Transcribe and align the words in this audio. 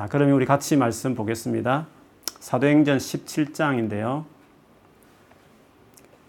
자, 0.00 0.08
그러면 0.08 0.34
우리 0.34 0.46
같이 0.46 0.78
말씀 0.78 1.14
보겠습니다. 1.14 1.86
사도행전 2.38 2.96
17장인데요. 2.96 4.24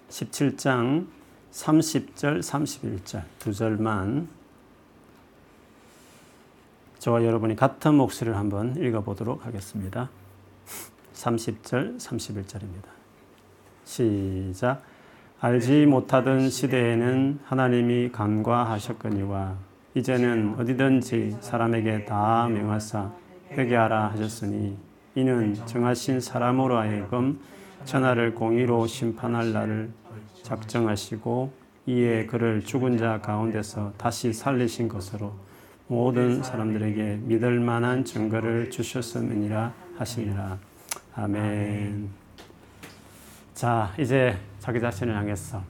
17장 0.10 1.08
30절, 1.54 2.40
31절 2.42 3.24
두 3.40 3.54
절만 3.54 4.28
저와 7.00 7.24
여러분이 7.24 7.56
같은 7.56 7.96
목소리를 7.96 8.38
한번 8.38 8.76
읽어보도록 8.76 9.46
하겠습니다. 9.46 10.10
30절, 11.14 11.98
31절입니다. 11.98 12.90
시작. 13.86 14.84
알지 15.40 15.86
못하던 15.86 16.50
시대에는 16.50 17.40
하나님이 17.46 18.12
간과하셨거니와 18.12 19.56
이제는 19.96 20.56
어디든지 20.60 21.38
사람에게 21.40 22.04
다 22.04 22.50
명하사 22.50 23.21
회개하라 23.52 24.12
하셨으니 24.12 24.78
이는 25.16 25.54
정하신 25.66 26.22
사람으로 26.22 26.78
하여금 26.78 27.40
천하를 27.86 28.34
공의로 28.34 28.88
심판할 28.88 29.52
날을 29.52 29.92
작정하시고 30.44 31.52
이에 31.88 32.26
그를 32.28 32.64
죽은 32.64 32.98
자 32.98 33.20
가운데서 33.20 33.94
다시 33.98 34.32
살리신 34.32 34.88
것으로 34.88 35.34
모든 35.88 36.42
사람들에게 36.42 37.20
믿을 37.24 37.60
만한 37.60 38.06
증거를 38.06 38.70
주셨음이니라 38.70 39.74
하시니라. 39.98 40.58
아멘. 41.16 42.10
자, 43.54 43.94
이제 44.00 44.38
자기 44.60 44.80
자신을 44.80 45.16
향해서 45.16 45.62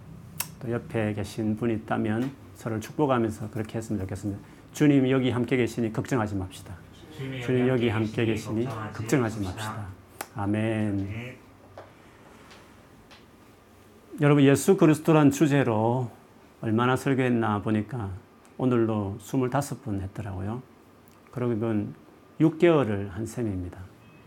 또 0.62 0.72
옆에 0.72 1.14
계신 1.14 1.56
분이 1.56 1.74
있다면 1.74 2.32
서로 2.54 2.80
축복하면서 2.80 3.50
그렇게 3.50 3.80
했으면 3.80 4.02
좋겠습니다. 4.02 4.40
주님 4.74 5.10
여기 5.10 5.32
함께 5.32 5.58
계시니 5.58 5.92
걱정하지 5.92 6.36
맙시다. 6.36 6.76
주님 7.18 7.68
여기 7.68 7.90
함께 7.90 8.26
계시니 8.26 8.66
걱정하지 8.94 9.42
맙시다. 9.42 9.88
아멘. 10.36 11.36
여러분 14.22 14.44
예수 14.44 14.78
그리스도란 14.78 15.32
주제로 15.32 16.10
얼마나 16.62 16.96
설교했나 16.96 17.62
보니까 17.62 18.12
오늘로 18.58 19.18
25분 19.20 20.02
했더라고요. 20.02 20.62
그러면 21.32 21.96
6개월을 22.40 23.10
한 23.10 23.26
셈입니다. 23.26 23.80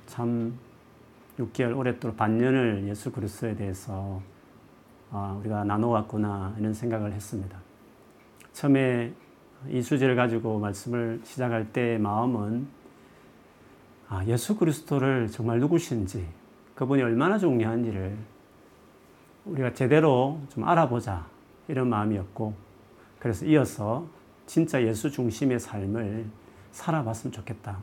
참 0.07 0.59
6개월 1.39 1.77
오랫도록 1.77 2.17
반년을 2.17 2.87
예수 2.89 3.11
그리스도에 3.13 3.57
대해서 3.57 4.21
아, 5.11 5.37
우리가 5.41 5.65
나눠왔구나 5.65 6.57
이런 6.59 6.75
생각을 6.75 7.13
했습니다. 7.13 7.59
처음에 8.53 9.13
이 9.69 9.83
주제를 9.83 10.17
가지고 10.17 10.59
말씀을 10.59 11.21
시작할 11.25 11.73
때 11.73 11.99
마음은 11.99 12.67
아, 14.09 14.25
예수 14.27 14.57
그리스도를 14.57 15.29
정말 15.29 15.61
누구신지 15.61 16.27
그분이 16.75 17.03
얼마나 17.03 17.39
중요한지를 17.39 18.17
우리가 19.47 19.75
제대로 19.75 20.41
좀 20.51 20.65
알아보자 20.65 21.27
이런 21.69 21.89
마음이었고 21.89 22.55
그래서 23.19 23.47
이어서 23.47 24.07
진짜 24.47 24.83
예수 24.83 25.11
중심의 25.11 25.59
삶을 25.59 26.27
살아봤으면 26.73 27.33
좋겠다. 27.33 27.79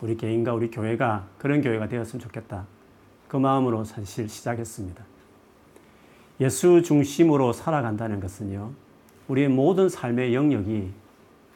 우리 0.00 0.16
개인과 0.16 0.52
우리 0.52 0.70
교회가 0.70 1.26
그런 1.38 1.62
교회가 1.62 1.88
되었으면 1.88 2.20
좋겠다. 2.20 2.66
그 3.28 3.36
마음으로 3.36 3.84
사실 3.84 4.28
시작했습니다. 4.28 5.04
예수 6.40 6.82
중심으로 6.82 7.52
살아간다는 7.52 8.20
것은요, 8.20 8.72
우리의 9.28 9.48
모든 9.48 9.88
삶의 9.88 10.34
영역이 10.34 10.92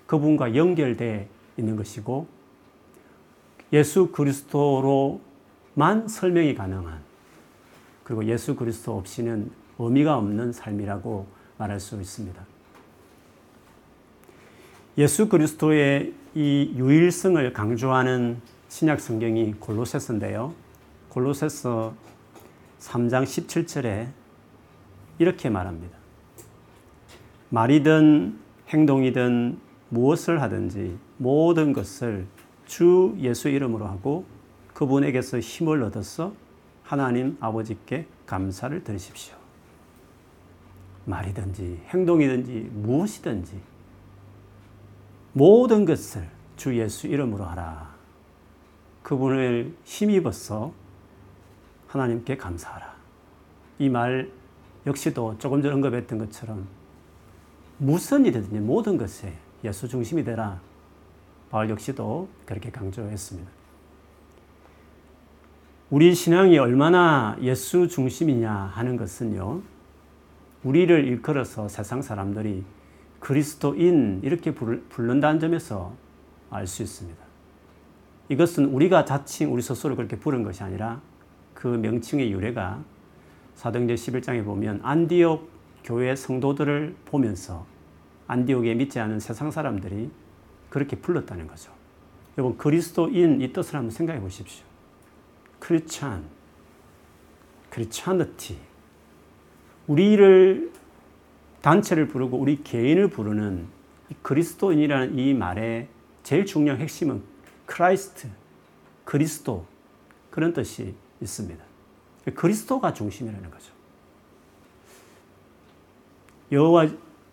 그분과 0.06 0.56
연결되어 0.56 1.24
있는 1.56 1.76
것이고, 1.76 2.26
예수 3.72 4.12
그리스도로만 4.12 6.08
설명이 6.08 6.54
가능한, 6.54 7.00
그리고 8.04 8.24
예수 8.26 8.54
그리스도 8.54 8.96
없이는 8.98 9.50
의미가 9.78 10.16
없는 10.18 10.52
삶이라고 10.52 11.26
말할 11.58 11.80
수 11.80 12.00
있습니다. 12.00 12.44
예수 14.98 15.28
그리스도의 15.28 16.12
이 16.34 16.72
유일성을 16.76 17.52
강조하는 17.52 18.40
신약 18.68 19.00
성경이 19.00 19.54
골로새서인데요. 19.54 20.54
골로새서 21.08 21.94
3장 22.78 23.24
17절에 23.24 24.08
이렇게 25.18 25.48
말합니다. 25.50 25.96
말이든 27.50 28.38
행동이든 28.68 29.58
무엇을 29.90 30.40
하든지 30.42 30.98
모든 31.18 31.72
것을 31.72 32.26
주 32.72 33.14
예수 33.18 33.50
이름으로 33.50 33.84
하고 33.84 34.24
그분에게서 34.72 35.40
힘을 35.40 35.82
얻어서 35.82 36.32
하나님 36.82 37.36
아버지께 37.38 38.06
감사를 38.24 38.82
드리십시오. 38.82 39.36
말이든지 41.04 41.82
행동이든지 41.88 42.70
무엇이든지 42.72 43.60
모든 45.34 45.84
것을 45.84 46.26
주 46.56 46.74
예수 46.78 47.08
이름으로 47.08 47.44
하라. 47.44 47.94
그분을 49.02 49.76
힘입어서 49.84 50.72
하나님께 51.88 52.38
감사하라. 52.38 52.96
이 53.80 53.90
말 53.90 54.30
역시도 54.86 55.36
조금 55.36 55.60
전 55.60 55.74
언급했던 55.74 56.18
것처럼 56.20 56.66
무슨 57.76 58.24
일이든지 58.24 58.60
모든 58.60 58.96
것에 58.96 59.34
예수 59.62 59.86
중심이 59.86 60.24
되라. 60.24 60.71
바울 61.52 61.68
역시도 61.68 62.30
그렇게 62.46 62.70
강조했습니다. 62.70 63.50
우리 65.90 66.14
신앙이 66.14 66.58
얼마나 66.58 67.36
예수 67.42 67.88
중심이냐 67.88 68.50
하는 68.50 68.96
것은요, 68.96 69.60
우리를 70.64 71.04
일컬어서 71.04 71.68
세상 71.68 72.00
사람들이 72.00 72.64
그리스도인 73.20 74.20
이렇게 74.24 74.54
부른다는 74.54 75.40
점에서 75.40 75.92
알 76.48 76.66
수 76.66 76.82
있습니다. 76.82 77.22
이것은 78.30 78.64
우리가 78.66 79.04
자칭 79.04 79.52
우리 79.52 79.60
스스로 79.60 79.94
그렇게 79.94 80.18
부른 80.18 80.44
것이 80.44 80.62
아니라 80.62 81.02
그 81.52 81.66
명칭의 81.66 82.32
유래가 82.32 82.82
사도행전 83.56 83.96
11장에 83.96 84.42
보면 84.42 84.80
안디옥 84.82 85.50
교회 85.84 86.16
성도들을 86.16 86.96
보면서 87.04 87.66
안디옥에 88.26 88.74
믿지 88.74 89.00
않은 89.00 89.20
세상 89.20 89.50
사람들이 89.50 90.21
그렇게 90.72 90.96
불렀다는 90.96 91.46
거죠. 91.48 91.70
여러분 92.38 92.56
그리스도인 92.56 93.42
이 93.42 93.52
뜻을 93.52 93.74
한번 93.74 93.90
생각해 93.90 94.20
보십시오. 94.20 94.64
Christian, 95.58 96.24
Christianity. 97.68 98.56
우리를 99.86 100.72
단체를 101.60 102.08
부르고 102.08 102.38
우리 102.38 102.62
개인을 102.62 103.08
부르는 103.08 103.66
그리스도인이라는 104.22 105.18
이 105.18 105.34
말의 105.34 105.88
제일 106.22 106.46
중요한 106.46 106.80
핵심은 106.80 107.22
Christ, 107.66 108.28
그리스도 109.04 109.66
그런 110.30 110.54
뜻이 110.54 110.94
있습니다. 111.20 111.62
그리스도가 112.34 112.94
중심이라는 112.94 113.50
거죠. 113.50 113.72
여호와 116.50 116.88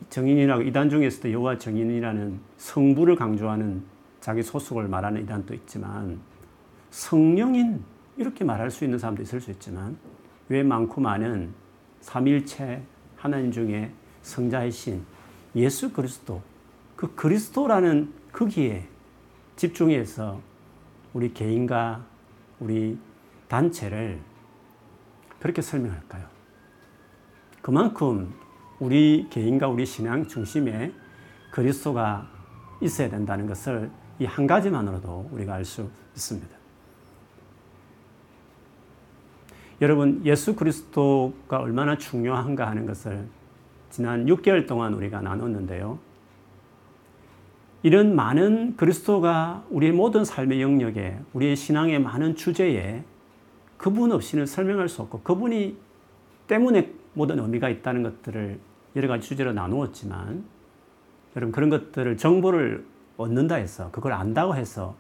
정인이라고 0.10 0.64
이단 0.64 0.90
중에서도 0.90 1.32
여호와 1.32 1.58
정인이라는 1.58 2.40
성부를 2.58 3.16
강조하는 3.16 3.84
자기 4.22 4.42
소속을 4.42 4.88
말하는 4.88 5.22
이단도 5.22 5.54
있지만 5.54 6.20
성령인 6.90 7.84
이렇게 8.18 8.44
말할 8.44 8.72
수 8.72 8.84
있는 8.84 8.98
사람도 8.98 9.22
있을 9.24 9.40
수 9.40 9.52
있지만 9.52 9.98
왜 10.50 10.64
많고 10.64 11.00
많은 11.00 11.54
삼일체 12.02 12.82
하나님 13.16 13.52
중에 13.52 13.92
성자이신 14.24 15.04
예수 15.56 15.92
그리스도 15.92 16.42
그 16.96 17.14
그리스도라는 17.16 18.12
크기에 18.32 18.88
집중해서 19.56 20.42
우리 21.14 21.34
개인과 21.34 22.06
우리 22.60 22.98
단체를 23.48 24.20
그렇게 25.40 25.62
설명할까요? 25.62 26.26
그만큼 27.62 28.34
우리 28.80 29.28
개인과 29.30 29.68
우리 29.68 29.86
신앙 29.86 30.28
중심에 30.28 30.92
그리스도가 31.52 32.28
있어야 32.82 33.10
된다는 33.10 33.46
것을 33.48 33.90
이 34.20 34.26
한 34.26 34.48
가지만으로도 34.48 35.30
우리가 35.32 35.54
알 35.54 35.66
수 35.66 35.90
있습니다. 36.16 36.50
여러분, 39.82 40.22
예수 40.26 40.56
그리스도가 40.56 41.60
얼마나 41.60 41.98
중요한가 41.98 42.68
하는 42.68 42.86
것을 42.86 43.28
지난 43.90 44.26
6개월 44.26 44.68
동안 44.68 44.94
우리가 44.94 45.22
나눴는데요. 45.22 46.00
이런 47.82 48.14
많은 48.14 48.76
그리스도가 48.76 49.64
우리의 49.70 49.94
모든 49.94 50.26
삶의 50.26 50.62
영역에, 50.62 51.18
우리의 51.32 51.56
신앙의 51.56 52.02
많은 52.02 52.36
주제에 52.36 53.06
그분 53.78 54.12
없이는 54.12 54.46
설명할 54.46 54.90
수 54.90 55.02
없고 55.02 55.22
그분이 55.22 55.78
때문에 56.48 56.92
모든 57.14 57.40
의미가 57.40 57.70
있다는 57.70 58.04
것들을 58.04 58.60
여러 58.96 59.08
가지 59.08 59.28
주제로 59.28 59.54
나누었지만 59.54 60.44
여러분 61.36 61.52
그런 61.52 61.70
것들을 61.70 62.18
정보를 62.18 62.86
얻는다 63.18 63.56
해서 63.56 63.92
그걸 63.92 64.14
안다고 64.14 64.56
해서 64.56 64.96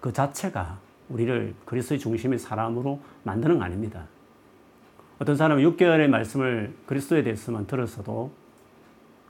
그 0.00 0.12
자체가 0.12 0.78
우리를 1.08 1.54
그리스도의 1.64 1.98
중심의 1.98 2.38
사람으로 2.38 3.00
만드는 3.24 3.58
거 3.58 3.64
아닙니다. 3.64 4.06
어떤 5.18 5.36
사람은 5.36 5.62
6개월의 5.62 6.08
말씀을 6.08 6.74
그리스도에 6.86 7.22
대해서만 7.22 7.66
들었어도 7.66 8.32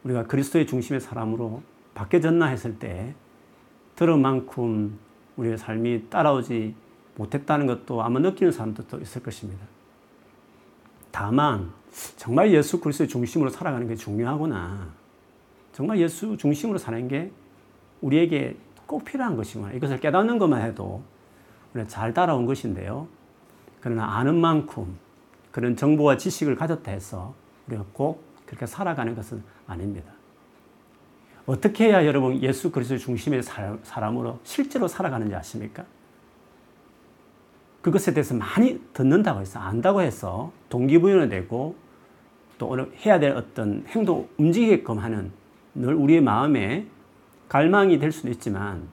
우리가 0.05 0.27
그리스도의 0.27 0.67
중심의 0.67 1.01
사람으로 1.01 1.63
바뀌어졌나 1.95 2.47
했을 2.47 2.79
때 2.79 3.15
들은 3.97 4.21
만큼 4.21 4.99
우리의 5.37 5.59
삶이 5.59 6.09
따라오지 6.09 6.75
못했다는 7.17 7.67
것도 7.67 8.03
아마 8.03 8.21
느끼는 8.21 8.53
사람들도 8.53 9.01
있을 9.01 9.23
것입니다. 9.23 9.65
다만 11.13 11.71
정말 12.17 12.53
예수 12.53 12.81
그리스도의 12.81 13.09
중심으로 13.09 13.51
살아가는 13.51 13.87
게 13.87 13.95
중요하구나. 13.95 14.89
정말 15.73 15.99
예수 16.01 16.37
중심으로 16.37 16.79
사는 16.79 17.07
게 17.07 17.31
우리에게 18.01 18.57
꼭 18.87 19.05
필요한 19.05 19.37
것이구나. 19.37 19.73
이것을 19.73 20.01
깨닫는 20.01 20.39
것만 20.39 20.63
해도 20.63 21.03
우리가 21.75 21.89
잘 21.89 22.13
따라온 22.13 22.47
것인데요. 22.47 23.07
그러나 23.81 24.19
아는 24.19 24.37
만큼 24.41 24.99
그런 25.51 25.77
정보와 25.77 26.17
지식을 26.17 26.57
가졌다 26.57 26.91
해서 26.91 27.35
우리가 27.69 27.85
꼭 27.93 28.25
그렇게 28.47 28.67
살아가는 28.67 29.15
것은 29.15 29.43
아닙니다. 29.67 30.13
어떻게 31.47 31.87
해야 31.87 32.07
여러분 32.07 32.41
예수 32.43 32.71
그리스도 32.71 32.99
중심의 32.99 33.43
사람으로 33.43 34.39
실제로 34.45 34.89
살아가는지 34.89 35.35
아십니까? 35.35 35.85
그것에 37.83 38.15
대해서 38.15 38.35
많이 38.35 38.81
듣는다고 38.93 39.41
해서 39.41 39.59
안다고 39.59 40.03
해서 40.03 40.53
동기부여는 40.69 41.29
되고 41.29 41.77
또 42.59 42.69
오늘 42.69 42.93
해야 43.05 43.19
될 43.19 43.33
어떤 43.33 43.85
행동 43.89 44.29
움직이게끔 44.39 44.99
하는 44.99 45.33
늘 45.75 45.95
우리의 45.95 46.21
마음에 46.21 46.87
갈망이 47.49 47.99
될 47.99 48.13
수도 48.13 48.31
있지만 48.31 48.89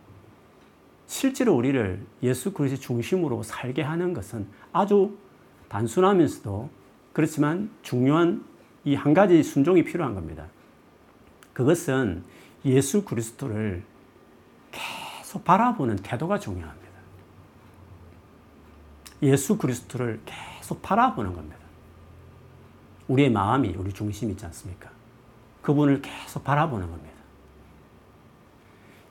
실제로 1.06 1.56
우리를 1.56 2.06
예수 2.24 2.52
그리스도 2.52 2.82
중심으로 2.82 3.44
살게 3.44 3.82
하는 3.82 4.14
것은 4.14 4.48
아주 4.72 5.18
단순하면서도 5.70 6.70
그렇지만 7.14 7.70
중요한 7.82 8.44
이 8.86 8.96
한 8.96 9.14
가지 9.14 9.44
순종이 9.44 9.84
필요한 9.84 10.16
겁니다. 10.16 10.48
그것은 11.54 12.24
예수 12.66 13.04
그리스도를 13.04 13.84
계속 14.72 15.44
바라보는 15.44 15.98
태도가 15.98 16.40
중요합니다. 16.40 16.89
예수 19.22 19.58
그리스도를 19.58 20.22
계속 20.26 20.82
바라보는 20.82 21.34
겁니다. 21.34 21.58
우리의 23.08 23.32
마음이 23.32 23.76
우리 23.78 23.92
중심이 23.92 24.32
있지 24.32 24.46
않습니까? 24.46 24.90
그분을 25.62 26.02
계속 26.02 26.44
바라보는 26.44 26.90
겁니다. 26.90 27.16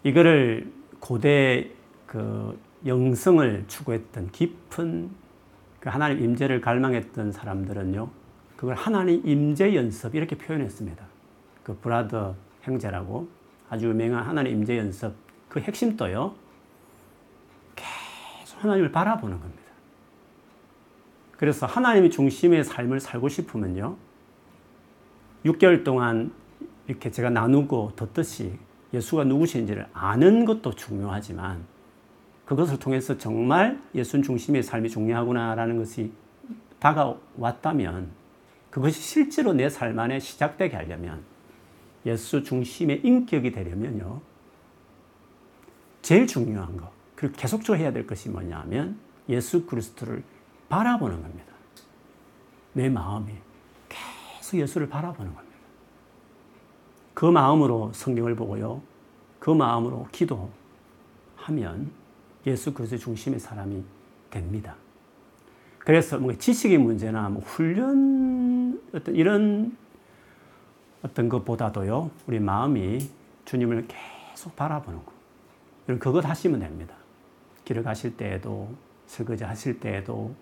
이거를 0.04 0.72
고대 1.00 1.70
그 2.06 2.58
영성을 2.86 3.64
추구했던 3.66 4.30
깊은 4.30 5.10
그 5.80 5.88
하나님 5.88 6.22
임재를 6.24 6.60
갈망했던 6.60 7.32
사람들은요, 7.32 8.08
그걸 8.56 8.74
하나님 8.74 9.26
임재 9.26 9.74
연습 9.76 10.14
이렇게 10.14 10.36
표현했습니다. 10.36 11.04
그 11.62 11.76
브라더 11.78 12.34
형제라고 12.62 13.28
아주 13.68 13.88
유명한 13.88 14.24
하나님 14.24 14.52
임재 14.54 14.78
연습 14.78 15.14
그 15.48 15.60
핵심도요. 15.60 16.34
계속 17.76 18.64
하나님을 18.64 18.90
바라보는 18.90 19.38
겁니다. 19.38 19.67
그래서 21.38 21.66
하나님이 21.66 22.10
중심의 22.10 22.64
삶을 22.64 23.00
살고 23.00 23.28
싶으면요. 23.28 23.96
6개월 25.46 25.84
동안 25.84 26.32
이렇게 26.88 27.10
제가 27.10 27.30
나누고 27.30 27.92
듣듯이 27.96 28.58
예수가 28.92 29.24
누구신지를 29.24 29.86
아는 29.92 30.44
것도 30.44 30.74
중요하지만 30.74 31.64
그것을 32.44 32.78
통해서 32.78 33.16
정말 33.18 33.80
예수 33.94 34.20
중심의 34.20 34.62
삶이 34.62 34.88
중요하구나라는 34.90 35.78
것이 35.78 36.12
다가왔다면 36.80 38.10
그것이 38.70 39.00
실제로 39.00 39.52
내 39.52 39.68
삶 39.68 39.98
안에 39.98 40.18
시작되게 40.18 40.76
하려면 40.76 41.22
예수 42.06 42.42
중심의 42.42 43.02
인격이 43.04 43.52
되려면요. 43.52 44.20
제일 46.02 46.26
중요한 46.26 46.76
거, 46.76 46.90
그리고 47.14 47.34
계속적으로 47.36 47.78
해야 47.78 47.92
될 47.92 48.06
것이 48.06 48.28
뭐냐 48.28 48.58
하면 48.60 48.98
예수 49.28 49.66
그리스도를 49.66 50.22
바라보는 50.68 51.22
겁니다. 51.22 51.52
내 52.72 52.88
마음이 52.88 53.32
계속 53.88 54.58
예수를 54.58 54.88
바라보는 54.88 55.34
겁니다. 55.34 55.56
그 57.14 57.26
마음으로 57.26 57.92
성경을 57.92 58.36
보고요. 58.36 58.82
그 59.38 59.50
마음으로 59.50 60.06
기도하면 60.12 61.90
예수 62.46 62.72
그리스도 62.72 62.98
중심의 62.98 63.40
사람이 63.40 63.82
됩니다. 64.30 64.76
그래서 65.78 66.18
뭐 66.18 66.32
지식의 66.34 66.78
문제나 66.78 67.28
뭐 67.28 67.42
훈련 67.42 68.80
어떤 68.92 69.14
이런 69.16 69.76
어떤 71.02 71.28
것보다도요, 71.28 72.10
우리 72.26 72.40
마음이 72.40 73.08
주님을 73.44 73.86
계속 73.88 74.54
바라보는 74.56 75.04
거. 75.04 75.12
여러분, 75.88 76.00
그것 76.00 76.24
하시면 76.28 76.60
됩니다. 76.60 76.94
길을 77.64 77.82
가실 77.82 78.16
때에도, 78.16 78.68
설거지 79.06 79.44
하실 79.44 79.80
때에도, 79.80 80.34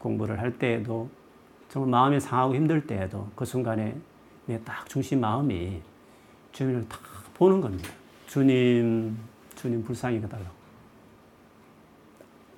공부를 0.00 0.40
할 0.40 0.58
때에도, 0.58 1.08
정말 1.68 1.90
마음이 1.90 2.20
상하고 2.20 2.54
힘들 2.54 2.86
때에도, 2.86 3.28
그 3.36 3.44
순간에 3.44 3.96
내딱 4.46 4.88
중심 4.88 5.20
마음이 5.20 5.80
주님을 6.52 6.88
딱 6.88 7.00
보는 7.34 7.60
겁니다. 7.60 7.88
주님, 8.26 9.16
주님 9.54 9.84
불쌍히 9.84 10.16
해달라고. 10.18 10.60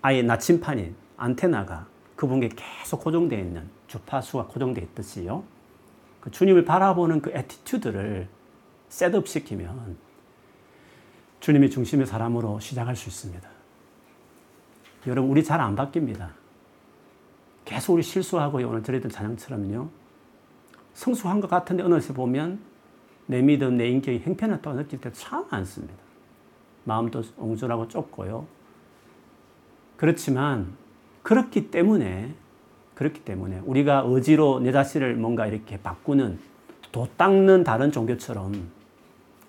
아예 0.01 0.23
나침판인 0.23 0.97
안테나가 1.17 1.87
그분께 2.17 2.51
계속 2.57 3.01
고정되어 3.05 3.39
있는 3.39 3.69
주파수가 3.87 4.47
고정되어 4.47 4.83
있듯이요. 4.85 5.45
그 6.21 6.31
주님을 6.31 6.65
바라보는 6.65 7.21
그 7.21 7.31
attitude를 7.33 8.29
set 8.89 9.13
up 9.13 9.29
시키면 9.29 9.97
주님이 11.41 11.71
중심의 11.71 12.07
사람으로 12.07 12.61
시작할 12.61 12.97
수 12.97 13.09
있습니다. 13.09 13.49
여러분, 15.07 15.31
우리 15.31 15.43
잘 15.43 15.61
안 15.61 15.75
바뀝니다. 15.77 16.42
계속 17.73 17.95
우리 17.95 18.03
실수하고 18.03 18.59
오늘 18.59 18.83
드렸던 18.83 19.11
찬양처럼요. 19.11 19.89
성숙한 20.93 21.41
것 21.41 21.49
같은데 21.49 21.83
어느새 21.83 22.13
보면 22.13 22.61
내 23.25 23.41
믿음, 23.41 23.79
내 23.79 23.89
인격이 23.89 24.19
행편했다고 24.19 24.77
느낄 24.77 25.01
때 25.01 25.11
참 25.13 25.47
많습니다. 25.51 25.95
마음도 26.85 27.23
옹졸하고 27.39 27.89
좁고요. 27.89 28.47
그렇지만 29.97 30.75
그렇기 31.23 31.71
때문에 31.71 32.35
그렇기 32.95 33.21
때문에 33.25 33.63
우리가 33.65 34.05
의지로 34.07 34.61
내 34.61 34.71
자신을 34.71 35.15
뭔가 35.17 35.47
이렇게 35.47 35.81
바꾸는 35.81 36.39
도 36.91 37.09
닦는 37.17 37.65
다른 37.65 37.91
종교처럼 37.91 38.69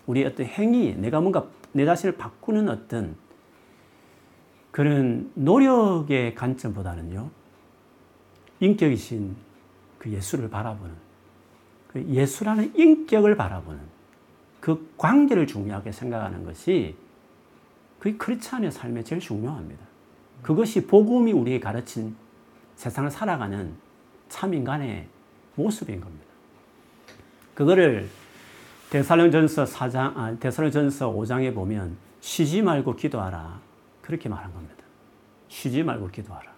우리의 0.07 0.27
어떤 0.27 0.45
행위, 0.45 0.95
내가 0.95 1.19
뭔가 1.19 1.45
내 1.73 1.83
자신을 1.83 2.15
바꾸는 2.15 2.69
어떤 2.69 3.17
그런 4.71 5.29
노력의 5.35 6.35
관점보다는요, 6.35 7.42
인격이신 8.63 9.35
그 9.99 10.09
예수를 10.09 10.49
바라보는, 10.49 10.93
그 11.89 12.03
예수라는 12.05 12.75
인격을 12.75 13.35
바라보는 13.35 13.79
그 14.59 14.93
관계를 14.97 15.45
중요하게 15.45 15.91
생각하는 15.91 16.45
것이 16.45 16.95
그 17.99 18.17
크리스찬의 18.17 18.71
삶에 18.71 19.03
제일 19.03 19.21
중요합니다. 19.21 19.83
그것이 20.41 20.87
복음이 20.87 21.31
우리에게 21.31 21.59
가르친 21.59 22.15
세상을 22.75 23.11
살아가는 23.11 23.73
참 24.29 24.53
인간의 24.53 25.07
모습인 25.55 26.01
겁니다. 26.01 26.25
그거를 27.53 28.09
대살령전서 28.89 29.65
4장, 29.65 30.17
아, 30.17 30.35
대살령전서 30.39 31.13
5장에 31.13 31.53
보면 31.53 31.97
쉬지 32.21 32.61
말고 32.61 32.95
기도하라. 32.95 33.59
그렇게 34.01 34.29
말한 34.29 34.53
겁니다. 34.53 34.83
쉬지 35.47 35.83
말고 35.83 36.09
기도하라. 36.09 36.52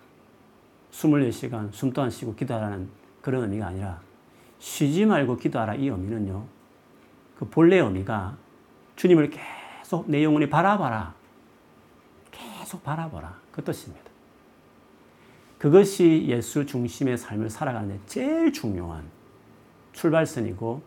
24시간 0.95 1.71
숨도 1.73 2.01
안 2.01 2.09
쉬고 2.09 2.35
기도하라는 2.35 2.89
그런 3.21 3.43
의미가 3.43 3.67
아니라 3.67 4.01
쉬지 4.59 5.05
말고 5.05 5.37
기도하라 5.37 5.75
이 5.75 5.87
의미는요. 5.87 6.45
그 7.37 7.49
본래 7.49 7.77
의미가 7.77 8.37
주님을 8.95 9.29
계속 9.29 10.09
내 10.09 10.23
영혼이 10.23 10.49
바라봐라. 10.49 11.13
계속 12.31 12.83
바라봐라. 12.83 13.37
그 13.51 13.63
뜻입니다. 13.63 14.05
그것이 15.57 16.25
예수 16.27 16.65
중심의 16.65 17.17
삶을 17.17 17.49
살아가는 17.49 17.99
제일 18.05 18.53
중요한 18.53 19.03
출발선이고 19.93 20.81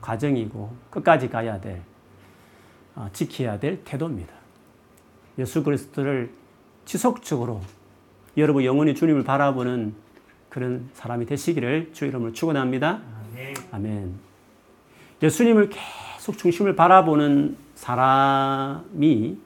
과정이고 0.00 0.76
끝까지 0.90 1.28
가야 1.28 1.60
될 1.60 1.82
어, 2.94 3.08
지켜야 3.12 3.58
될 3.58 3.82
태도입니다. 3.84 4.34
예수 5.38 5.62
그리스도를 5.62 6.32
지속적으로 6.84 7.60
여러분 8.36 8.64
영원히 8.64 8.94
주님을 8.94 9.24
바라보는 9.24 9.94
그런 10.48 10.88
사람이 10.94 11.26
되시기를 11.26 11.90
주 11.92 12.06
이름으로 12.06 12.32
축원합니다. 12.32 13.00
아멘. 13.32 13.54
아멘. 13.72 14.14
예수님을 15.22 15.70
계속 15.70 16.38
중심을 16.38 16.74
바라보는 16.74 17.56
사람이 17.74 19.38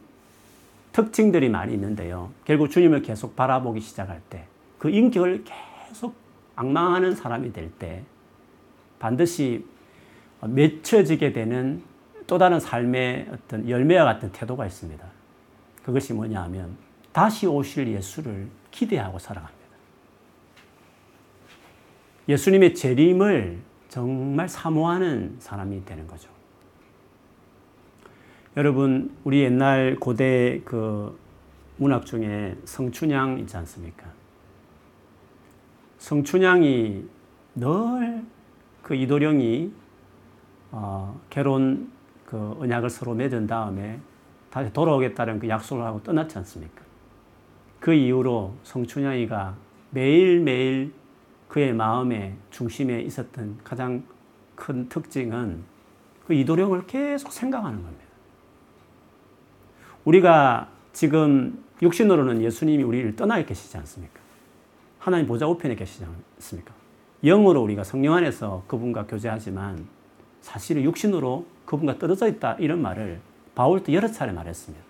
특징들이 0.92 1.48
많이 1.48 1.74
있는데요. 1.74 2.30
결국 2.44 2.70
주님을 2.70 3.02
계속 3.02 3.36
바라보기 3.36 3.80
시작할 3.80 4.20
때, 4.30 4.46
그 4.78 4.88
인격을 4.88 5.44
계속 5.88 6.14
악망하는 6.54 7.14
사람이 7.14 7.52
될 7.52 7.70
때, 7.70 8.02
반드시 8.98 9.64
맺혀지게 10.42 11.32
되는 11.32 11.82
또 12.26 12.38
다른 12.38 12.58
삶의 12.58 13.28
어떤 13.32 13.68
열매와 13.68 14.04
같은 14.04 14.32
태도가 14.32 14.64
있습니다. 14.64 15.04
그것이 15.84 16.14
뭐냐 16.14 16.42
하면, 16.44 16.76
다시 17.12 17.46
오실 17.46 17.88
예수를 17.88 18.48
기대하고 18.76 19.18
살아갑니다. 19.18 19.56
예수님의 22.28 22.74
재림을 22.74 23.58
정말 23.88 24.48
사모하는 24.48 25.36
사람이 25.38 25.84
되는 25.84 26.06
거죠. 26.06 26.28
여러분, 28.56 29.16
우리 29.24 29.40
옛날 29.42 29.96
고대 29.96 30.60
그 30.64 31.18
문학 31.76 32.06
중에 32.06 32.56
성춘향 32.64 33.38
있지 33.40 33.56
않습니까? 33.56 34.06
성춘향이 35.98 37.08
늘 37.54 38.36
그 38.86 38.94
이도령이 38.94 39.72
어, 40.70 41.20
결혼 41.28 41.90
그 42.24 42.56
언약을 42.60 42.88
서로 42.88 43.14
맺은 43.14 43.48
다음에 43.48 43.98
다시 44.48 44.72
돌아오겠다는 44.72 45.40
그 45.40 45.48
약속을 45.48 45.84
하고 45.84 46.00
떠났지 46.04 46.38
않습니까? 46.38 46.85
그 47.86 47.94
이후로 47.94 48.52
성춘향이가 48.64 49.54
매일매일 49.90 50.92
그의 51.46 51.72
마음의 51.72 52.34
중심에 52.50 53.00
있었던 53.02 53.60
가장 53.62 54.02
큰 54.56 54.88
특징은 54.88 55.62
그 56.26 56.34
이도령을 56.34 56.88
계속 56.88 57.32
생각하는 57.32 57.80
겁니다. 57.80 58.04
우리가 60.04 60.68
지금 60.92 61.62
육신으로는 61.80 62.42
예수님이 62.42 62.82
우리를 62.82 63.14
떠나 63.14 63.40
계시지 63.44 63.76
않습니까? 63.76 64.18
하나님 64.98 65.28
보좌 65.28 65.46
우편에 65.46 65.76
계시지 65.76 66.04
않습니까? 66.36 66.74
영으로 67.22 67.62
우리가 67.62 67.84
성령 67.84 68.14
안에서 68.14 68.64
그분과 68.66 69.06
교제하지만 69.06 69.86
사실은 70.40 70.82
육신으로 70.82 71.46
그분과 71.66 72.00
떨어져 72.00 72.26
있다 72.26 72.54
이런 72.54 72.82
말을 72.82 73.20
바울도 73.54 73.92
여러 73.92 74.08
차례 74.08 74.32
말했습니다. 74.32 74.84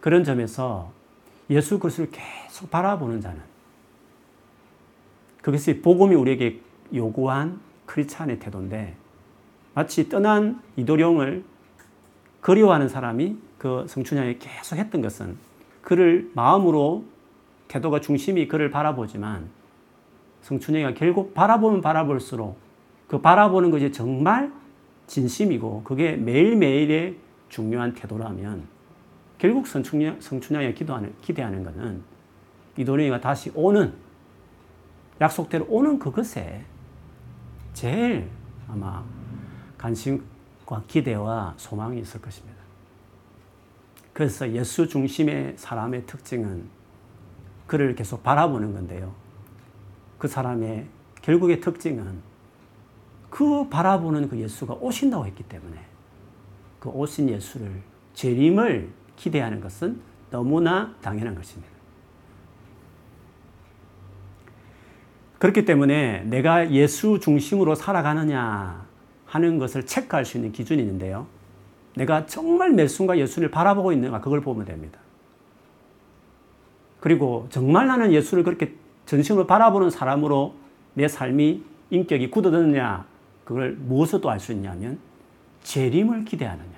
그런 0.00 0.24
점에서 0.24 0.96
예수 1.50 1.78
그리스도를 1.78 2.10
계속 2.10 2.70
바라보는 2.70 3.20
자는 3.20 3.40
그것이 5.42 5.80
복음이 5.80 6.14
우리에게 6.14 6.60
요구한 6.94 7.60
크리스찬의 7.86 8.38
태도인데 8.38 8.96
마치 9.74 10.08
떠난 10.08 10.60
이도령을 10.76 11.44
그리워하는 12.40 12.88
사람이 12.88 13.36
그 13.58 13.86
성춘향이 13.88 14.38
계속 14.38 14.76
했던 14.76 15.00
것은 15.00 15.36
그를 15.82 16.30
마음으로 16.34 17.04
태도가 17.68 18.00
중심이 18.00 18.46
그를 18.48 18.70
바라보지만 18.70 19.48
성춘향이가 20.42 20.94
결국 20.94 21.34
바라보면 21.34 21.80
바라볼수록 21.80 22.58
그 23.06 23.20
바라보는 23.20 23.70
것이 23.70 23.90
정말 23.92 24.52
진심이고 25.06 25.82
그게 25.84 26.16
매일매일의 26.16 27.16
중요한 27.48 27.94
태도라면 27.94 28.66
결국 29.38 29.66
성춘향, 29.66 30.20
성춘향이 30.20 30.74
기도하는, 30.74 31.14
기대하는 31.22 31.62
것은 31.62 32.02
이도령이가 32.76 33.20
다시 33.20 33.50
오는 33.54 33.94
약속대로 35.20 35.66
오는 35.68 35.98
그것에 35.98 36.64
제일 37.72 38.28
아마 38.68 39.04
관심과 39.78 40.82
기대와 40.86 41.54
소망이 41.56 42.00
있을 42.00 42.20
것입니다. 42.20 42.58
그래서 44.12 44.50
예수 44.52 44.88
중심의 44.88 45.54
사람의 45.56 46.06
특징은 46.06 46.68
그를 47.68 47.94
계속 47.94 48.22
바라보는 48.22 48.72
건데요. 48.72 49.14
그 50.18 50.26
사람의 50.26 50.86
결국의 51.22 51.60
특징은 51.60 52.20
그 53.30 53.68
바라보는 53.68 54.28
그 54.28 54.38
예수가 54.38 54.74
오신다고 54.74 55.26
했기 55.26 55.44
때문에 55.44 55.78
그 56.80 56.88
오신 56.88 57.28
예수를 57.28 57.82
재림을 58.14 58.90
기대하는 59.18 59.60
것은 59.60 60.00
너무나 60.30 60.94
당연한 61.02 61.34
것입니다. 61.34 61.68
그렇기 65.38 65.64
때문에 65.64 66.22
내가 66.24 66.70
예수 66.70 67.20
중심으로 67.20 67.74
살아가느냐 67.74 68.86
하는 69.26 69.58
것을 69.58 69.86
체크할 69.86 70.24
수 70.24 70.36
있는 70.36 70.52
기준이 70.52 70.80
있는데요. 70.82 71.26
내가 71.94 72.26
정말 72.26 72.72
매 72.72 72.86
순간 72.86 73.18
예수를 73.18 73.50
바라보고 73.50 73.92
있는가 73.92 74.20
그걸 74.20 74.40
보면 74.40 74.64
됩니다. 74.64 74.98
그리고 77.00 77.46
정말 77.50 77.86
나는 77.86 78.12
예수를 78.12 78.42
그렇게 78.42 78.74
전심으로 79.06 79.46
바라보는 79.46 79.90
사람으로 79.90 80.54
내 80.94 81.06
삶이 81.06 81.62
인격이 81.90 82.30
굳어졌느냐 82.30 83.06
그걸 83.44 83.72
무엇으로 83.72 84.28
알 84.30 84.40
수 84.40 84.52
있냐면 84.52 84.98
재림을 85.62 86.24
기대하느냐. 86.24 86.77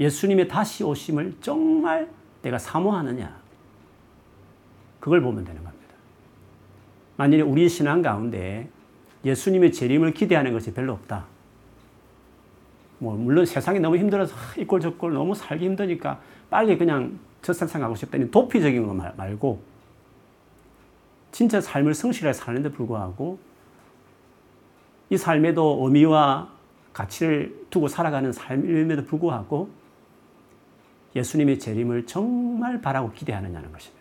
예수님의 0.00 0.48
다시 0.48 0.84
오심을 0.84 1.34
정말 1.40 2.08
내가 2.42 2.58
사모하느냐. 2.58 3.36
그걸 5.00 5.20
보면 5.20 5.44
되는 5.44 5.62
겁니다. 5.62 5.94
만일에 7.16 7.42
우리 7.42 7.68
신앙 7.68 8.02
가운데 8.02 8.68
예수님의 9.24 9.72
재림을 9.72 10.12
기대하는 10.12 10.52
것이 10.52 10.72
별로 10.72 10.92
없다. 10.92 11.26
뭐 12.98 13.14
물론 13.14 13.46
세상이 13.46 13.80
너무 13.80 13.96
힘들어서 13.96 14.34
이꼴 14.58 14.80
저꼴 14.80 15.12
너무 15.12 15.34
살기 15.34 15.64
힘드니까 15.64 16.20
빨리 16.50 16.76
그냥 16.76 17.18
저 17.42 17.52
세상 17.52 17.80
가고 17.80 17.94
싶다니 17.94 18.30
도피적인 18.30 18.86
거 18.86 18.94
말고 19.16 19.62
진짜 21.30 21.60
삶을 21.60 21.94
성실하게 21.94 22.32
사는데 22.32 22.70
불구하고 22.72 23.38
이 25.10 25.16
삶에도 25.16 25.80
의미와 25.82 26.48
가치를 26.92 27.66
두고 27.70 27.86
살아가는 27.88 28.32
삶임에도 28.32 29.04
불구하고 29.04 29.70
예수님의 31.16 31.58
재림을 31.58 32.06
정말 32.06 32.80
바라고 32.80 33.12
기대하느냐는 33.12 33.72
것입니다. 33.72 33.98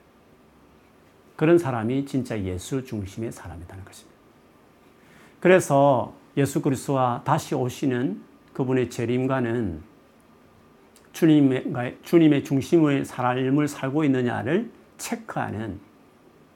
그런 1.35 1.57
사람이 1.57 2.05
진짜 2.05 2.39
예수 2.41 2.83
중심의 2.83 3.31
사람이라는 3.31 3.85
것입니다. 3.85 4.17
그래서 5.39 6.13
예수 6.35 6.61
그리스도와 6.61 7.21
다시 7.23 7.55
오시는 7.55 8.21
그분의 8.53 8.89
재림과는 8.89 9.81
주님의, 11.13 11.97
주님의 12.03 12.43
중심의 12.43 13.05
삶을 13.05 13.67
살고 13.67 14.03
있느냐를 14.03 14.71
체크하는 14.97 15.79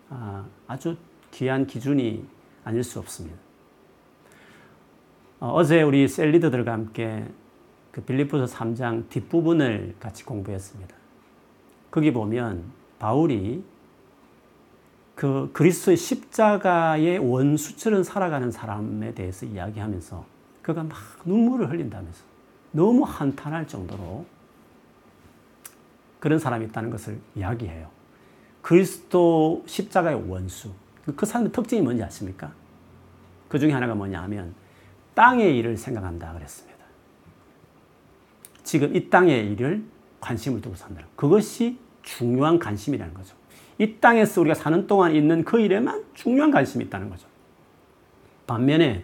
아, 0.10 0.46
아주 0.67 0.98
귀한 1.31 1.65
기준이 1.65 2.25
아닐 2.63 2.84
수 2.84 3.00
없습니다. 3.00 3.38
어, 5.39 5.51
어제 5.53 5.81
우리 5.81 6.08
셀리더들과 6.08 6.74
함께 6.74 7.25
그 7.91 8.01
빌리포서 8.01 8.45
3장 8.53 9.10
뒷부분을 9.10 9.95
같이 10.00 10.24
공부했습니다. 10.24 10.95
거기 11.89 12.13
보면 12.13 12.63
바울이 13.00 13.63
그 15.15 15.50
그리스도의 15.53 15.98
십자가의 15.98 17.19
원수처럼 17.19 18.03
살아가는 18.03 18.50
사람에 18.50 19.13
대해서 19.13 19.45
이야기하면서 19.45 20.25
그가 20.62 20.83
막 20.83 20.98
눈물을 21.25 21.69
흘린다면서 21.69 22.24
너무 22.71 23.03
한탄할 23.03 23.67
정도로 23.67 24.25
그런 26.19 26.39
사람이 26.39 26.65
있다는 26.67 26.89
것을 26.89 27.19
이야기해요. 27.36 27.89
그리스도 28.62 29.63
십자가의 29.65 30.29
원수. 30.29 30.71
그 31.15 31.25
사람의 31.25 31.51
특징이 31.51 31.81
뭔지 31.81 32.03
아십니까? 32.03 32.53
그 33.50 33.60
중에 33.60 33.71
하나가 33.71 33.95
뭐냐 33.95 34.21
하면 34.24 34.53
땅의 35.13 35.57
일을 35.57 35.75
생각한다 35.77 36.33
그랬습니다. 36.33 36.70
지금 38.71 38.95
이 38.95 39.09
땅의 39.09 39.51
일을 39.51 39.83
관심을 40.21 40.61
두고 40.61 40.77
산다. 40.77 41.03
그것이 41.17 41.77
중요한 42.03 42.57
관심이라는 42.57 43.13
거죠. 43.13 43.35
이 43.77 43.95
땅에서 43.99 44.39
우리가 44.39 44.53
사는 44.53 44.87
동안 44.87 45.13
있는 45.13 45.43
그 45.43 45.59
일에만 45.59 46.05
중요한 46.13 46.51
관심이 46.51 46.85
있다는 46.85 47.09
거죠. 47.09 47.27
반면에 48.47 49.03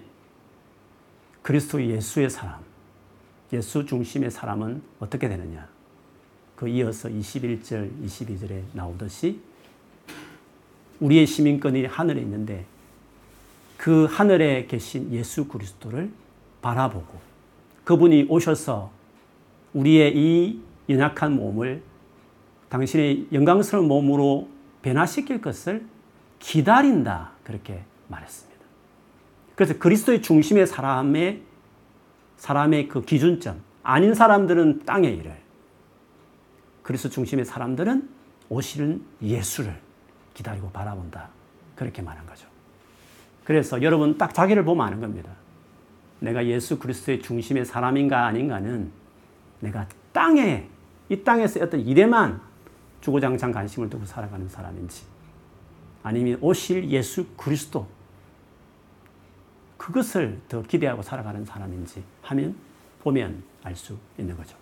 그리스도 1.42 1.86
예수의 1.86 2.30
사람, 2.30 2.62
예수 3.52 3.86
중심의 3.86 4.32
사람은 4.32 4.82
어떻게 5.02 5.28
되느냐? 5.28 5.68
그 6.56 6.70
이어서 6.70 7.10
21절, 7.10 8.06
22절에 8.06 8.62
나오듯이 8.72 9.42
우리의 11.02 11.28
시민권이 11.28 11.88
하늘에 11.88 12.22
있는데 12.22 12.64
그 13.76 14.06
하늘에 14.06 14.66
계신 14.66 15.12
예수 15.12 15.50
그리스도를 15.50 16.10
바라보고 16.62 17.20
그분이 17.84 18.28
오셔서 18.30 18.96
우리의 19.78 20.18
이 20.18 20.60
연약한 20.90 21.36
몸을 21.36 21.84
당신의 22.70 23.28
영광스러운 23.32 23.88
몸으로 23.88 24.50
변화시킬 24.82 25.40
것을 25.40 25.86
기다린다. 26.40 27.32
그렇게 27.44 27.84
말했습니다. 28.08 28.66
그래서 29.56 29.78
그리스도의 29.78 30.22
중심의 30.22 30.68
사람의, 30.68 31.42
사람의 32.38 32.88
그 32.88 33.02
기준점, 33.02 33.62
아닌 33.84 34.14
사람들은 34.14 34.86
땅의 34.86 35.16
일을, 35.18 35.36
그리스도 36.84 37.10
중심의 37.10 37.46
사람들은 37.46 38.10
오시는 38.50 39.04
예수를 39.22 39.76
기다리고 40.34 40.72
바라본다. 40.72 41.30
그렇게 41.76 42.02
말한 42.02 42.26
거죠. 42.26 42.48
그래서 43.44 43.82
여러분 43.82 44.18
딱 44.18 44.34
자기를 44.34 44.64
보면 44.64 44.88
아는 44.88 45.02
겁니다. 45.02 45.32
내가 46.20 46.46
예수 46.46 46.80
그리스도의 46.80 47.22
중심의 47.22 47.66
사람인가 47.66 48.26
아닌가는 48.26 48.92
내가 49.60 49.88
땅에 50.12 50.70
이 51.10 51.24
땅에서 51.24 51.64
어떤 51.64 51.80
일에만 51.80 52.42
주고장창 53.02 53.52
관심을 53.52 53.90
두고 53.90 54.06
살아가는 54.06 54.48
사람인지 54.48 55.06
아니면 56.04 56.38
오실 56.42 56.90
예수 56.90 57.26
그리스도 57.36 57.88
그것을 59.78 60.42
더 60.50 60.62
기대하고 60.62 61.02
살아가는 61.02 61.46
사람인지 61.46 62.04
하면 62.24 62.56
보면 63.02 63.44
알 63.64 63.76
수 63.76 63.98
있는 64.18 64.36
거죠. 64.36 64.58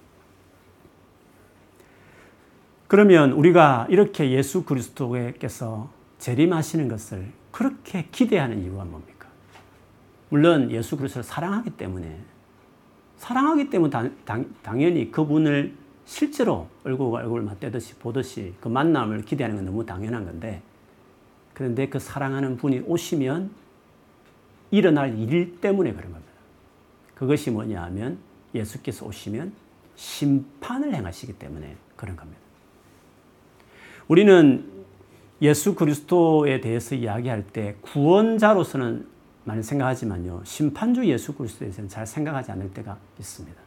그러면 2.87 3.31
우리가 3.31 3.87
이렇게 3.89 4.31
예수 4.31 4.63
그리스도께서 4.63 5.89
재림하시는 6.19 6.87
것을 6.87 7.31
그렇게 7.51 8.07
기대하는 8.11 8.61
이유가 8.61 8.85
뭡니까? 8.85 9.27
물론 10.29 10.69
예수 10.71 10.97
그리스도를 10.97 11.23
사랑하기 11.23 11.71
때문에 11.71 12.19
사랑하기 13.25 13.71
때문에 13.71 13.89
당, 13.89 14.15
당, 14.23 14.45
당연히 14.61 15.09
그분을 15.09 15.73
실제로 16.05 16.67
얼굴과 16.83 17.17
얼굴 17.17 17.41
맞대듯이 17.41 17.95
보듯이 17.95 18.53
그 18.61 18.67
만남을 18.67 19.25
기대하는 19.25 19.55
건 19.55 19.65
너무 19.65 19.83
당연한 19.83 20.25
건데 20.25 20.61
그런데 21.55 21.89
그 21.89 21.97
사랑하는 21.97 22.55
분이 22.57 22.83
오시면 22.85 23.49
일어날 24.69 25.17
일 25.17 25.59
때문에 25.59 25.93
그런 25.93 26.11
겁니다. 26.11 26.31
그것이 27.15 27.49
뭐냐 27.49 27.81
하면 27.85 28.19
예수께서 28.53 29.07
오시면 29.07 29.53
심판을 29.95 30.93
행하시기 30.93 31.33
때문에 31.33 31.77
그런 31.95 32.15
겁니다. 32.15 32.39
우리는 34.07 34.69
예수 35.41 35.73
그리스도에 35.73 36.61
대해서 36.61 36.93
이야기할 36.93 37.47
때 37.47 37.75
구원자로서는 37.81 39.14
많이 39.45 39.63
생각하지만요. 39.63 40.41
심판주 40.43 41.05
예수 41.05 41.33
그리스도에 41.33 41.67
대해서는 41.67 41.87
잘 41.87 42.05
생각하지 42.05 42.51
않을 42.51 42.73
때가 42.73 42.97
있습니다. 43.19 43.61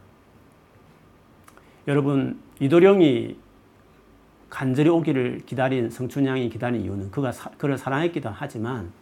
여러분, 1.87 2.39
이도령이 2.61 3.39
간절히 4.51 4.91
오기를 4.91 5.43
기다린 5.47 5.89
성춘양이 5.89 6.49
기다린 6.51 6.83
이유는 6.83 7.11
그가 7.11 7.33
사, 7.33 7.51
그를 7.51 7.79
사랑했기도 7.79 8.31
하지만 8.33 8.93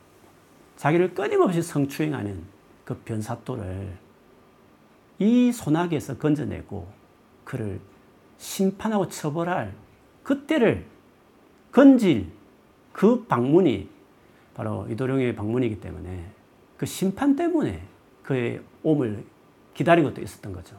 자기를 0.77 1.15
끊임없이 1.15 1.63
성추행하는 1.63 2.43
그 2.85 2.95
변사또를 3.05 3.97
이 5.19 5.51
소나기에서 5.51 6.19
건져내고 6.19 6.87
그를 7.45 7.81
심판하고 8.37 9.09
처벌할 9.09 9.75
그때를 10.23 10.85
건질 11.73 12.31
그 12.93 13.25
방문이 13.25 13.89
바로 14.55 14.87
이도령의 14.91 15.37
방문이기 15.37 15.81
때문에 15.81 16.36
그 16.77 16.87
심판 16.87 17.37
때문에 17.37 17.83
그의 18.23 18.61
옴을 18.83 19.25
기다린 19.75 20.05
것도 20.05 20.21
있었던 20.23 20.53
거죠. 20.53 20.77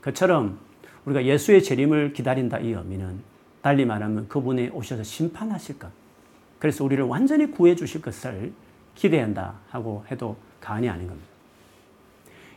그처럼 0.00 0.58
우리가 1.04 1.24
예수의 1.24 1.62
재림을 1.62 2.12
기다린다 2.12 2.58
이 2.58 2.72
의미는 2.72 3.20
달리 3.60 3.84
말하면 3.84 4.28
그분이 4.28 4.70
오셔서 4.70 5.02
심판하실 5.02 5.78
것. 5.78 5.90
그래서 6.58 6.84
우리를 6.84 7.04
완전히 7.04 7.50
구해 7.50 7.74
주실 7.74 8.02
것을 8.02 8.52
기대한다 8.94 9.54
하고 9.68 10.04
해도 10.10 10.36
가언이 10.60 10.88
아닌 10.88 11.08
겁니다. 11.08 11.28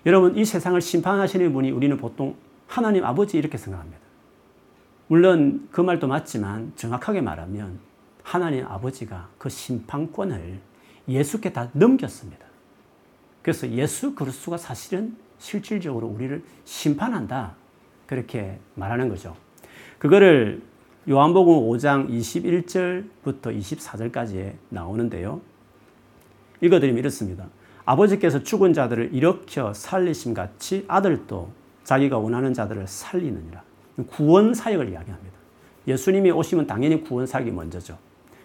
여러분, 0.06 0.38
이 0.38 0.46
세상을 0.46 0.80
심판하시는 0.80 1.52
분이 1.54 1.72
우리는 1.72 1.98
보통 1.98 2.36
하나님 2.68 3.04
아버지 3.04 3.38
이렇게 3.38 3.58
생각합니다. 3.58 4.00
물론 5.08 5.68
그 5.72 5.82
말도 5.82 6.08
맞지만 6.08 6.74
정확하게 6.76 7.22
말하면 7.22 7.80
하나님 8.24 8.66
아버지가 8.66 9.30
그 9.38 9.50
심판권을 9.50 10.60
예수께 11.08 11.54
다 11.54 11.70
넘겼습니다. 11.74 12.45
그래서 13.46 13.70
예수 13.70 14.16
그리스도가 14.16 14.58
사실은 14.58 15.16
실질적으로 15.38 16.08
우리를 16.08 16.42
심판한다. 16.64 17.54
그렇게 18.08 18.58
말하는 18.74 19.08
거죠. 19.08 19.36
그거를 20.00 20.64
요한복음 21.08 21.54
5장 21.70 22.10
21절부터 22.10 23.56
24절까지 23.56 24.54
나오는데요. 24.70 25.42
읽어드리면 26.60 26.98
이렇습니다. 26.98 27.46
아버지께서 27.86 28.42
죽은 28.42 28.74
자들을 28.74 29.14
일으켜 29.14 29.76
살리심 29.76 30.34
같이 30.34 30.84
아들도 30.88 31.52
자기가 31.84 32.18
원하는 32.18 32.52
자들을 32.52 32.88
살리느니라. 32.88 33.62
구원 34.08 34.56
사역을 34.56 34.90
이야기합니다. 34.90 35.38
예수님이 35.88 36.32
오시면 36.32 36.66
당연히 36.66 37.04
구원 37.04 37.28
사역이 37.28 37.52
먼저죠. 37.52 38.00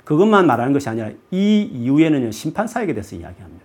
그것만 0.05 0.47
말하는 0.47 0.75
것이 0.75 0.91
아니라 0.91 1.11
이 1.31 1.63
이후에는 1.63 2.33
심판 2.33 2.67
사역에 2.67 2.93
대해서 2.93 3.17
이야기합니다. 3.17 3.60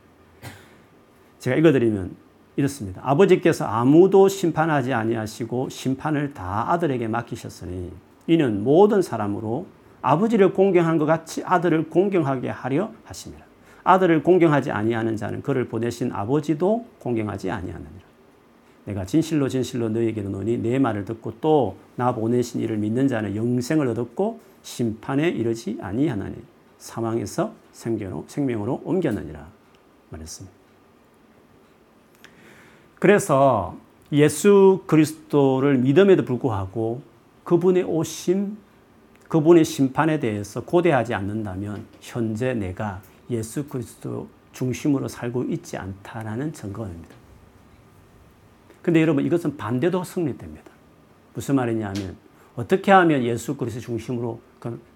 제가 1.45 1.57
읽어드리면 1.57 2.15
이렇습니다. 2.55 3.01
아버지께서 3.03 3.65
아무도 3.65 4.27
심판하지 4.27 4.93
아니하시고 4.93 5.69
심판을 5.69 6.33
다 6.33 6.71
아들에게 6.71 7.07
맡기셨으니 7.07 7.91
이는 8.25 8.63
모든 8.63 9.03
사람으로 9.03 9.67
아버지를 10.01 10.53
공경한 10.53 10.97
것 10.97 11.05
같이 11.05 11.43
아들을 11.45 11.91
공경하게 11.91 12.49
하려 12.49 12.91
하십니다. 13.03 13.45
아들을 13.83 14.23
공경하지 14.23 14.71
아니하는 14.71 15.17
자는 15.17 15.43
그를 15.43 15.67
보내신 15.67 16.11
아버지도 16.11 16.87
공경하지 16.97 17.51
아니하느니라. 17.51 18.05
내가 18.85 19.05
진실로 19.05 19.47
진실로 19.47 19.89
너에게 19.89 20.21
이르노니 20.21 20.57
내 20.57 20.79
말을 20.79 21.05
듣고 21.05 21.39
또 21.41 21.75
나 21.95 22.15
보내신 22.15 22.59
이를 22.59 22.77
믿는 22.77 23.07
자는 23.07 23.35
영생을 23.35 23.87
얻었고 23.89 24.39
심판에 24.63 25.29
이르지 25.29 25.77
아니하나니 25.79 26.37
사망에서 26.79 27.53
생명으로 27.71 28.81
옮겼느니라 28.83 29.47
말했습니다. 30.09 30.54
그래서 32.99 33.77
예수 34.11 34.83
그리스도를 34.85 35.77
믿음에도 35.77 36.23
불구하고 36.25 37.01
그분의 37.43 37.83
오심, 37.83 38.57
그분의 39.27 39.65
심판에 39.65 40.19
대해서 40.19 40.63
고대하지 40.63 41.13
않는다면 41.13 41.85
현재 42.01 42.53
내가 42.53 43.01
예수 43.29 43.67
그리스도 43.67 44.27
중심으로 44.53 45.07
살고 45.07 45.43
있지 45.45 45.77
않다라는 45.77 46.53
증거입니다. 46.53 47.15
근데 48.81 49.01
여러분 49.01 49.25
이것은 49.25 49.57
반대도 49.57 50.03
성립됩니다. 50.03 50.71
무슨 51.33 51.55
말이냐면 51.55 52.15
어떻게 52.55 52.91
하면 52.91 53.23
예수 53.23 53.57
그리스도 53.57 53.81
중심으로 53.81 54.39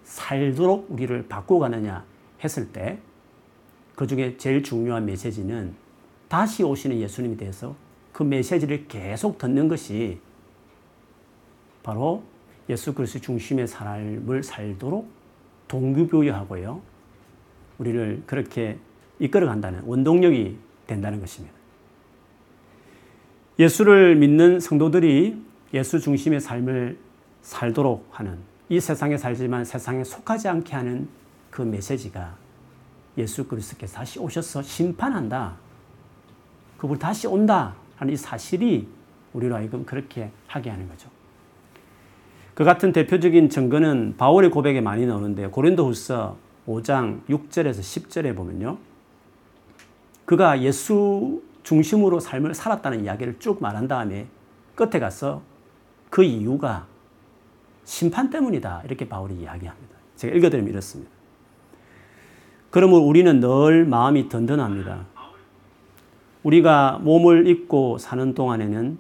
살도록 0.04 0.88
우리를 0.90 1.28
바꿔가느냐 1.28 2.06
했을 2.44 2.72
때 2.72 3.00
그 4.00 4.08
중에 4.08 4.38
제일 4.38 4.64
중요한 4.64 5.06
메시지는 5.06 5.76
다시 6.30 6.64
오시는 6.64 7.02
예수님에 7.02 7.36
대해서 7.36 7.76
그 8.20 8.24
메시지를 8.26 8.86
계속 8.90 9.38
듣는 9.38 9.70
것이 9.70 10.20
바로 11.84 12.22
예수 12.68 12.94
그리스도 12.94 13.22
중심의 13.22 13.66
삶을 13.66 14.44
살도록 14.44 15.10
동기부여하고요. 15.70 16.82
우리를 17.78 18.24
그렇게 18.26 18.78
이끌어간다는 19.20 19.84
원동력이 19.86 20.58
된다는 20.86 21.22
것입니다. 21.22 21.56
예수를 23.58 24.18
믿는 24.18 24.60
성도들이 24.60 25.42
예수 25.74 26.02
중심의 26.02 26.42
삶을 26.42 26.98
살도록 27.42 28.06
하는 28.12 28.38
이 28.68 28.82
세상에 28.82 29.16
살지만 29.16 29.64
세상에 29.64 30.04
속하지 30.04 30.50
않게 30.50 30.76
하는 30.76 31.08
그 31.50 31.62
메시지가 31.62 32.36
예수 33.18 33.48
그리스도께서 33.48 33.96
다시 33.96 34.20
오셔서 34.20 34.62
심판한다. 34.62 35.56
그분 36.78 37.00
다시 37.00 37.26
온다 37.26 37.76
하는 38.00 38.14
이 38.14 38.18
사실이 38.18 38.88
우리로 39.34 39.56
하여금 39.56 39.86
그렇게 39.86 40.32
하게 40.48 40.70
하는 40.70 40.88
거죠. 40.88 41.10
그 42.56 42.64
같은 42.64 42.92
대표적인 42.92 43.50
증거는 43.50 44.16
바울의 44.18 44.50
고백에 44.50 44.82
많이 44.82 45.06
나오는데 45.06 45.48
고린도후서 45.48 46.38
5장 46.68 47.26
6절에서 47.28 47.80
10절에 47.80 48.36
보면요. 48.36 48.78
그가 50.26 50.62
예수 50.62 51.42
중심으로 51.64 52.20
삶을 52.20 52.54
살았다는 52.54 53.04
이야기를 53.04 53.40
쭉 53.40 53.62
말한 53.62 53.88
다음에 53.88 54.28
끝에 54.76 55.00
가서 55.00 55.42
그 56.10 56.24
이유가 56.24 56.88
심판 57.84 58.30
때문이다. 58.30 58.84
이렇게 58.86 59.08
바울이 59.10 59.36
이야기합니다. 59.36 59.96
제가 60.16 60.36
읽어드리면 60.36 60.72
이렇습니다. 60.72 61.12
그러므로 62.72 63.02
우리는 63.04 63.40
늘 63.40 63.86
마음이 63.86 64.30
든든합니다. 64.30 65.06
우리가 66.43 66.99
몸을 67.04 67.47
입고 67.47 67.97
사는 67.97 68.34
동안에는 68.34 68.97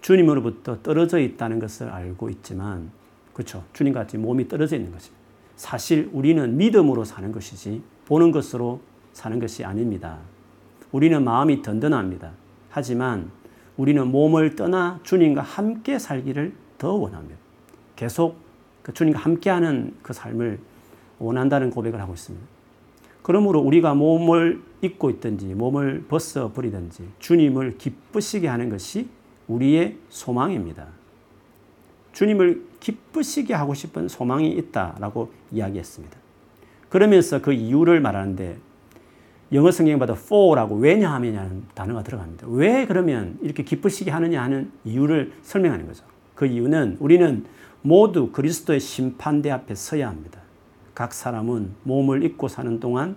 주님으로부터 0.00 0.82
떨어져 0.82 1.18
있다는 1.18 1.58
것을 1.58 1.88
알고 1.88 2.30
있지만, 2.30 2.90
그렇죠. 3.32 3.64
주님 3.72 3.92
같이 3.92 4.18
몸이 4.18 4.48
떨어져 4.48 4.76
있는 4.76 4.92
것입니다. 4.92 5.22
사실 5.56 6.10
우리는 6.12 6.56
믿음으로 6.56 7.04
사는 7.04 7.30
것이지 7.30 7.82
보는 8.06 8.32
것으로 8.32 8.80
사는 9.12 9.38
것이 9.38 9.64
아닙니다. 9.64 10.18
우리는 10.90 11.22
마음이 11.22 11.62
든든합니다. 11.62 12.32
하지만 12.70 13.30
우리는 13.76 14.06
몸을 14.06 14.56
떠나 14.56 14.98
주님과 15.02 15.42
함께 15.42 15.98
살기를 15.98 16.52
더 16.78 16.94
원합니다. 16.94 17.38
계속 17.96 18.36
그 18.82 18.92
주님과 18.92 19.20
함께하는 19.20 19.94
그 20.02 20.12
삶을 20.12 20.58
원한다는 21.18 21.70
고백을 21.70 22.00
하고 22.00 22.14
있습니다. 22.14 22.44
그러므로 23.22 23.60
우리가 23.60 23.94
몸을 23.94 24.60
입고 24.80 25.10
있든지 25.10 25.46
몸을 25.54 26.04
벗어 26.08 26.52
버리든지 26.52 27.08
주님을 27.20 27.78
기쁘시게 27.78 28.48
하는 28.48 28.68
것이 28.68 29.08
우리의 29.46 29.96
소망입니다. 30.08 30.88
주님을 32.12 32.66
기쁘시게 32.80 33.54
하고 33.54 33.74
싶은 33.74 34.08
소망이 34.08 34.50
있다라고 34.50 35.32
이야기했습니다. 35.52 36.16
그러면서 36.88 37.40
그 37.40 37.52
이유를 37.52 38.00
말하는데 38.00 38.58
영어 39.52 39.70
성경보다 39.70 40.14
for라고 40.14 40.76
왜냐하면이라는 40.76 41.64
단어가 41.74 42.02
들어갑니다. 42.02 42.48
왜 42.48 42.86
그러면 42.86 43.38
이렇게 43.42 43.62
기쁘시게 43.62 44.10
하느냐 44.10 44.42
하는 44.42 44.72
이유를 44.84 45.32
설명하는 45.42 45.86
거죠. 45.86 46.04
그 46.34 46.46
이유는 46.46 46.96
우리는 47.00 47.44
모두 47.82 48.30
그리스도의 48.30 48.80
심판대 48.80 49.50
앞에 49.50 49.74
서야 49.74 50.08
합니다. 50.08 50.41
각 50.94 51.12
사람은 51.12 51.74
몸을 51.84 52.22
입고 52.24 52.48
사는 52.48 52.80
동안 52.80 53.16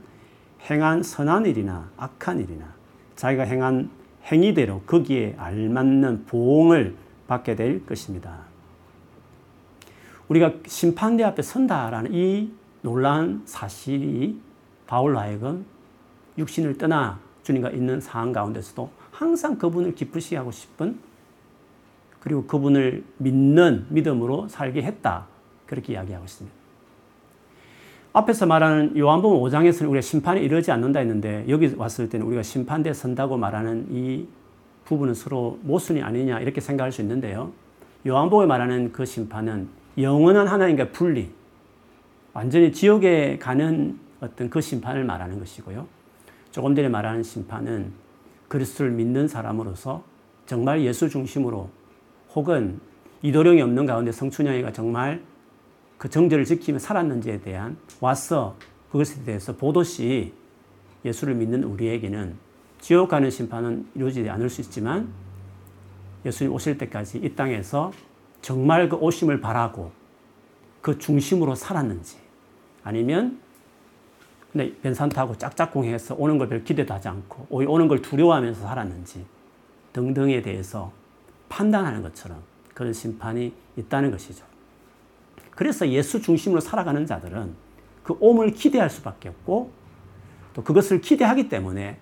행한 0.70 1.04
선한 1.04 1.46
일이나 1.46 1.90
악한 1.98 2.40
일이나 2.40 2.74
자기가 3.16 3.44
행한 3.44 3.90
행위대로 4.26 4.82
거기에 4.82 5.36
알맞는 5.38 6.26
보응을 6.26 6.96
받게 7.28 7.56
될 7.56 7.86
것입니다. 7.86 8.40
우리가 10.28 10.54
심판대 10.66 11.24
앞에 11.24 11.42
선다라는 11.42 12.14
이 12.14 12.52
놀라운 12.82 13.42
사실이 13.46 14.40
바울로 14.88 15.20
하여금 15.20 15.66
육신을 16.38 16.78
떠나 16.78 17.20
주님과 17.44 17.70
있는 17.72 18.02
상황 18.02 18.32
가운데서도 18.32 18.90
항상 19.12 19.58
그분을 19.58 19.96
기쁘시게 19.96 20.38
하고 20.38 20.52
싶은 20.52 21.00
그리고 22.20 22.46
그분을 22.46 23.04
믿는 23.18 23.86
믿음으로 23.90 24.48
살게 24.48 24.82
했다. 24.82 25.28
그렇게 25.68 25.94
이야기하고 25.94 26.26
있습니다. 26.26 26.65
앞에서 28.16 28.46
말하는 28.46 28.98
요한복음 28.98 29.42
5장에서는 29.42 29.90
우리가 29.90 30.00
심판에 30.00 30.40
이르지 30.40 30.72
않는다 30.72 31.02
했는데 31.02 31.44
여기 31.50 31.74
왔을 31.76 32.08
때는 32.08 32.26
우리가 32.28 32.44
심판대에 32.44 32.94
선다고 32.94 33.36
말하는 33.36 33.88
이 33.92 34.26
부분은 34.86 35.14
서로 35.14 35.60
모순이 35.64 36.02
아니냐 36.02 36.40
이렇게 36.40 36.62
생각할 36.62 36.94
수 36.94 37.02
있는데요. 37.02 37.52
요한복음에 38.08 38.48
말하는 38.48 38.94
그 38.94 39.04
심판은 39.04 39.68
영원한 39.98 40.48
하나님과 40.48 40.92
분리, 40.92 41.30
완전히 42.32 42.72
지옥에 42.72 43.38
가는 43.38 44.00
어떤 44.22 44.50
그 44.50 44.62
심판을 44.62 45.04
말하는 45.04 45.38
것이고요. 45.40 45.86
조금 46.52 46.74
전에 46.74 46.88
말하는 46.88 47.22
심판은 47.22 47.92
그리스도를 48.48 48.94
믿는 48.94 49.28
사람으로서 49.28 50.04
정말 50.46 50.84
예수 50.84 51.10
중심으로 51.10 51.70
혹은 52.34 52.80
이도령이 53.24 53.62
없는 53.62 53.86
가운데 53.86 54.14
성춘향이가 54.14 54.72
정말 54.72 55.22
그 55.98 56.10
정죄를 56.10 56.46
지키며 56.46 56.80
살았는지에 56.80 57.42
대한 57.42 57.78
와서 58.02 58.56
그것에 58.92 59.24
대해서 59.24 59.56
보듯이 59.56 60.34
예수를 61.04 61.36
믿는 61.36 61.64
우리에게는 61.64 62.36
지옥 62.80 63.10
가는 63.10 63.30
심판은 63.30 63.88
이루어지지 63.96 64.30
않을 64.30 64.50
수 64.50 64.62
있지만 64.62 65.10
예수님 66.26 66.54
오실 66.54 66.78
때까지 66.78 67.20
이 67.20 67.36
땅에서 67.36 67.92
정말 68.42 68.90
그 68.90 68.96
오심을 68.96 69.42
바라고 69.42 69.92
그 70.82 70.98
중심으로 70.98 71.56
살았는지 71.56 72.18
아니면 72.84 73.40
근데 74.52 74.74
변산 74.82 75.10
타고 75.10 75.38
짝짝꿍해서 75.38 76.16
오는 76.16 76.38
걸 76.38 76.48
별 76.48 76.64
기대도 76.64 76.94
하지 76.94 77.08
않고 77.08 77.48
오는 77.50 77.88
걸 77.88 78.02
두려워하면서 78.02 78.62
살았는지 78.62 79.26
등등에 79.94 80.42
대해서 80.42 80.92
판단하는 81.50 82.02
것처럼 82.02 82.42
그런 82.74 82.94
심판이 82.94 83.54
있다는 83.78 84.12
것이죠. 84.12 84.46
그래서 85.56 85.88
예수 85.90 86.22
중심으로 86.22 86.60
살아가는 86.60 87.06
자들은 87.06 87.56
그 88.04 88.16
옴을 88.20 88.52
기대할 88.52 88.90
수밖에 88.90 89.30
없고 89.30 89.72
또 90.54 90.64
그것을 90.64 91.02
기대하기 91.02 91.50
때문에 91.50 92.00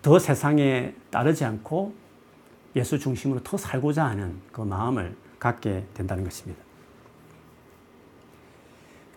더 0.00 0.18
세상에 0.18 0.94
따르지 1.10 1.44
않고 1.44 1.92
예수 2.76 2.98
중심으로 2.98 3.42
더 3.42 3.56
살고자 3.56 4.04
하는 4.04 4.40
그 4.52 4.62
마음을 4.62 5.16
갖게 5.38 5.84
된다는 5.94 6.24
것입니다. 6.24 6.62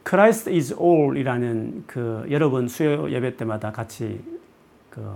Christ 0.04 0.50
is 0.50 0.74
all 0.74 1.16
이라는 1.18 1.84
그 1.86 2.26
여러분 2.30 2.68
수요 2.68 3.10
예배 3.12 3.38
때마다 3.38 3.72
같이 3.72 4.22
그 4.90 5.16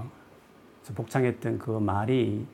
복창했던 0.93 1.57
그 1.57 1.71
말이 1.71 2.45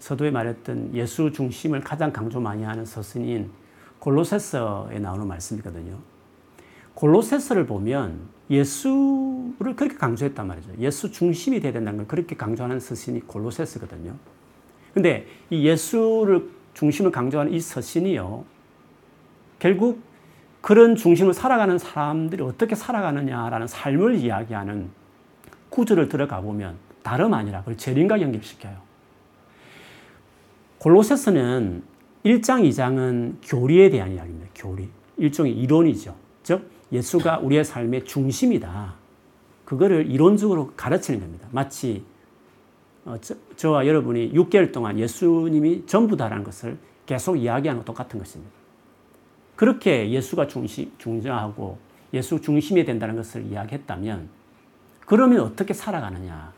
서도에 0.00 0.30
말했던 0.30 0.94
예수 0.94 1.32
중심을 1.32 1.80
가장 1.80 2.12
강조 2.12 2.40
많이 2.40 2.64
하는 2.64 2.84
서신인 2.84 3.50
골로새서에 3.98 4.98
나오는 4.98 5.26
말씀이거든요. 5.26 5.96
골로새서를 6.94 7.66
보면 7.66 8.20
예수를 8.50 9.76
그렇게 9.76 9.96
강조했단 9.96 10.46
말이죠. 10.46 10.70
예수 10.78 11.10
중심이 11.12 11.60
되야 11.60 11.72
된다는 11.72 11.98
걸 11.98 12.06
그렇게 12.08 12.36
강조하는 12.36 12.80
서신이 12.80 13.26
골로새서거든요. 13.26 14.14
근데 14.94 15.26
이 15.50 15.66
예수를 15.66 16.50
중심을 16.74 17.10
강조하는 17.10 17.52
이 17.52 17.60
서신이요. 17.60 18.44
결국 19.58 20.00
그런 20.60 20.96
중심을 20.96 21.34
살아가는 21.34 21.78
사람들이 21.78 22.42
어떻게 22.42 22.74
살아가느냐라는 22.74 23.66
삶을 23.66 24.16
이야기하는 24.16 24.90
구절을 25.70 26.08
들어가 26.08 26.40
보면 26.40 26.76
다름 27.02 27.34
아니라 27.34 27.60
그걸 27.60 27.76
재림과 27.76 28.20
연결시켜요. 28.20 28.76
골로새서는 30.78 31.82
1장, 32.24 32.68
2장은 32.68 33.36
교리에 33.42 33.90
대한 33.90 34.12
이야기입니다. 34.12 34.48
교리. 34.54 34.88
일종의 35.16 35.52
이론이죠. 35.52 36.14
즉, 36.42 36.70
예수가 36.92 37.38
우리의 37.38 37.64
삶의 37.64 38.04
중심이다. 38.04 38.94
그거를 39.64 40.10
이론적으로 40.10 40.72
가르치는 40.76 41.20
겁니다. 41.20 41.46
마치 41.52 42.02
어, 43.04 43.16
저, 43.56 43.70
와 43.70 43.86
여러분이 43.86 44.32
6개월 44.32 44.72
동안 44.72 44.98
예수님이 44.98 45.86
전부다라는 45.86 46.44
것을 46.44 46.76
계속 47.06 47.36
이야기하는 47.36 47.80
것 47.80 47.84
똑같은 47.84 48.18
것입니다. 48.18 48.52
그렇게 49.56 50.10
예수가 50.10 50.46
중심, 50.46 50.92
중요하고 50.98 51.78
예수 52.12 52.40
중심이 52.40 52.84
된다는 52.84 53.16
것을 53.16 53.44
이야기했다면 53.46 54.28
그러면 55.06 55.40
어떻게 55.40 55.72
살아가느냐. 55.72 56.52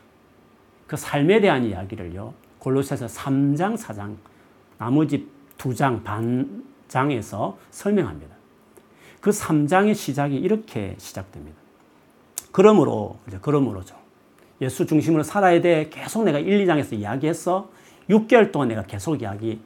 그 0.87 0.97
삶에 0.97 1.39
대한 1.39 1.63
이야기를요. 1.63 2.33
골로새서 2.59 3.07
3장, 3.07 3.77
4장, 3.77 4.15
나머지 4.77 5.27
2장, 5.61 6.03
반 6.03 6.63
장에서 6.87 7.57
설명합니다. 7.69 8.35
그 9.19 9.29
3장의 9.29 9.95
시작이 9.95 10.35
이렇게 10.35 10.95
시작됩니다. 10.97 11.57
그러므로, 12.51 13.19
그러므로죠. 13.41 13.95
예수 14.61 14.85
중심으로 14.85 15.23
살아야 15.23 15.61
돼. 15.61 15.89
계속 15.89 16.23
내가 16.23 16.39
1, 16.39 16.65
2장에서 16.65 16.93
이야기했어. 16.93 17.69
6개월 18.09 18.51
동안 18.51 18.67
내가 18.67 18.83
계속 18.83 19.21
이야기 19.21 19.61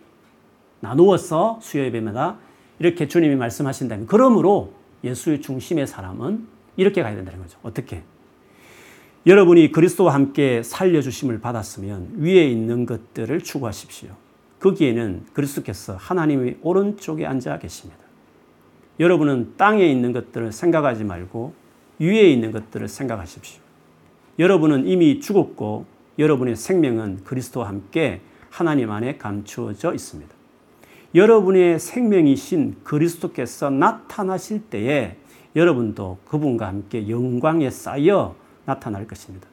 나누었어. 0.82 1.60
수요 1.62 1.84
예배마다. 1.86 2.38
이렇게 2.80 3.08
주님이 3.08 3.36
말씀하신다면. 3.36 4.08
그러므로 4.08 4.74
예수의 5.04 5.42
중심의 5.42 5.88
사람은 5.88 6.48
이렇게 6.78 7.02
가야 7.02 7.16
된다는 7.16 7.42
거죠. 7.42 7.58
어떻게? 7.64 8.04
여러분이 9.26 9.72
그리스도와 9.72 10.14
함께 10.14 10.62
살려주심을 10.62 11.40
받았으면 11.40 12.16
위에 12.18 12.48
있는 12.48 12.86
것들을 12.86 13.42
추구하십시오. 13.42 14.25
거기에는 14.66 15.26
그리스도께서 15.34 15.96
하나님의 15.96 16.58
오른쪽에 16.64 17.26
앉아 17.28 17.60
계십니다. 17.60 18.04
여러분은 19.00 19.54
땅에 19.58 19.86
있는 19.86 20.12
것들을 20.12 20.52
생각하지 20.52 21.04
말고 21.04 21.54
위에 22.00 22.32
있는 22.32 22.52
것들을 22.52 22.88
생각하십시오. 22.88 23.62
여러분은 24.40 24.88
이미 24.88 25.20
죽었고 25.20 25.86
여러분의 26.18 26.56
생명은 26.56 27.24
그리스도와 27.24 27.68
함께 27.68 28.22
하나님 28.50 28.90
안에 28.90 29.18
감추어져 29.18 29.94
있습니다. 29.94 30.34
여러분의 31.14 31.80
생명이신 31.80 32.78
그리스도께서 32.84 33.70
나타나실 33.70 34.64
때에 34.70 35.18
여러분도 35.56 36.18
그분과 36.26 36.68
함께 36.68 37.08
영광에 37.08 37.70
쌓여 37.70 38.36
나타날 38.66 39.08
것입니다. 39.08 39.48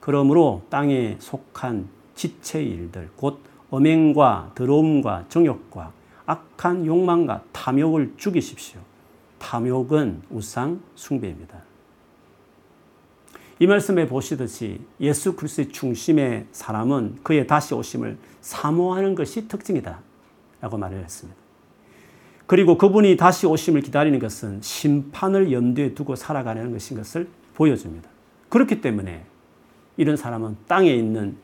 그러므로 0.00 0.62
땅에 0.70 1.16
속한 1.18 1.88
지체의 2.14 2.68
일들, 2.70 3.10
곧 3.16 3.40
엄행과 3.70 4.52
더러움과 4.54 5.24
정욕과 5.28 5.92
악한 6.26 6.86
욕망과 6.86 7.44
탐욕을 7.52 8.14
죽이십시오. 8.16 8.80
탐욕은 9.38 10.22
우상 10.30 10.80
숭배입니다. 10.94 11.62
이 13.58 13.66
말씀에 13.66 14.08
보시듯이 14.08 14.80
예수 15.00 15.36
그리스도의 15.36 15.68
중심의 15.68 16.46
사람은 16.52 17.18
그의 17.22 17.46
다시 17.46 17.74
오심을 17.74 18.18
사모하는 18.40 19.14
것이 19.14 19.48
특징이다. 19.48 20.00
라고 20.60 20.78
말을 20.78 21.02
했습니다. 21.04 21.38
그리고 22.46 22.76
그분이 22.76 23.16
다시 23.16 23.46
오심을 23.46 23.82
기다리는 23.82 24.18
것은 24.18 24.60
심판을 24.60 25.52
염두에 25.52 25.94
두고 25.94 26.16
살아가는 26.16 26.72
것인 26.72 26.96
것을 26.96 27.28
보여줍니다. 27.54 28.08
그렇기 28.48 28.80
때문에 28.80 29.24
이런 29.96 30.16
사람은 30.16 30.56
땅에 30.66 30.92
있는 30.92 31.36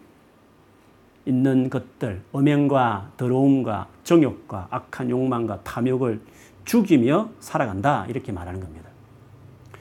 있는 1.27 1.71
것들, 1.71 2.23
음행과 2.35 3.13
더러움과 3.17 3.89
정욕과 4.05 4.69
악한 4.71 5.11
욕망과 5.11 5.63
탐욕을 5.63 6.21
죽이며 6.65 7.31
살아간다. 7.41 8.07
이렇게 8.07 8.33
말하는 8.33 8.61
겁니다. 8.61 8.89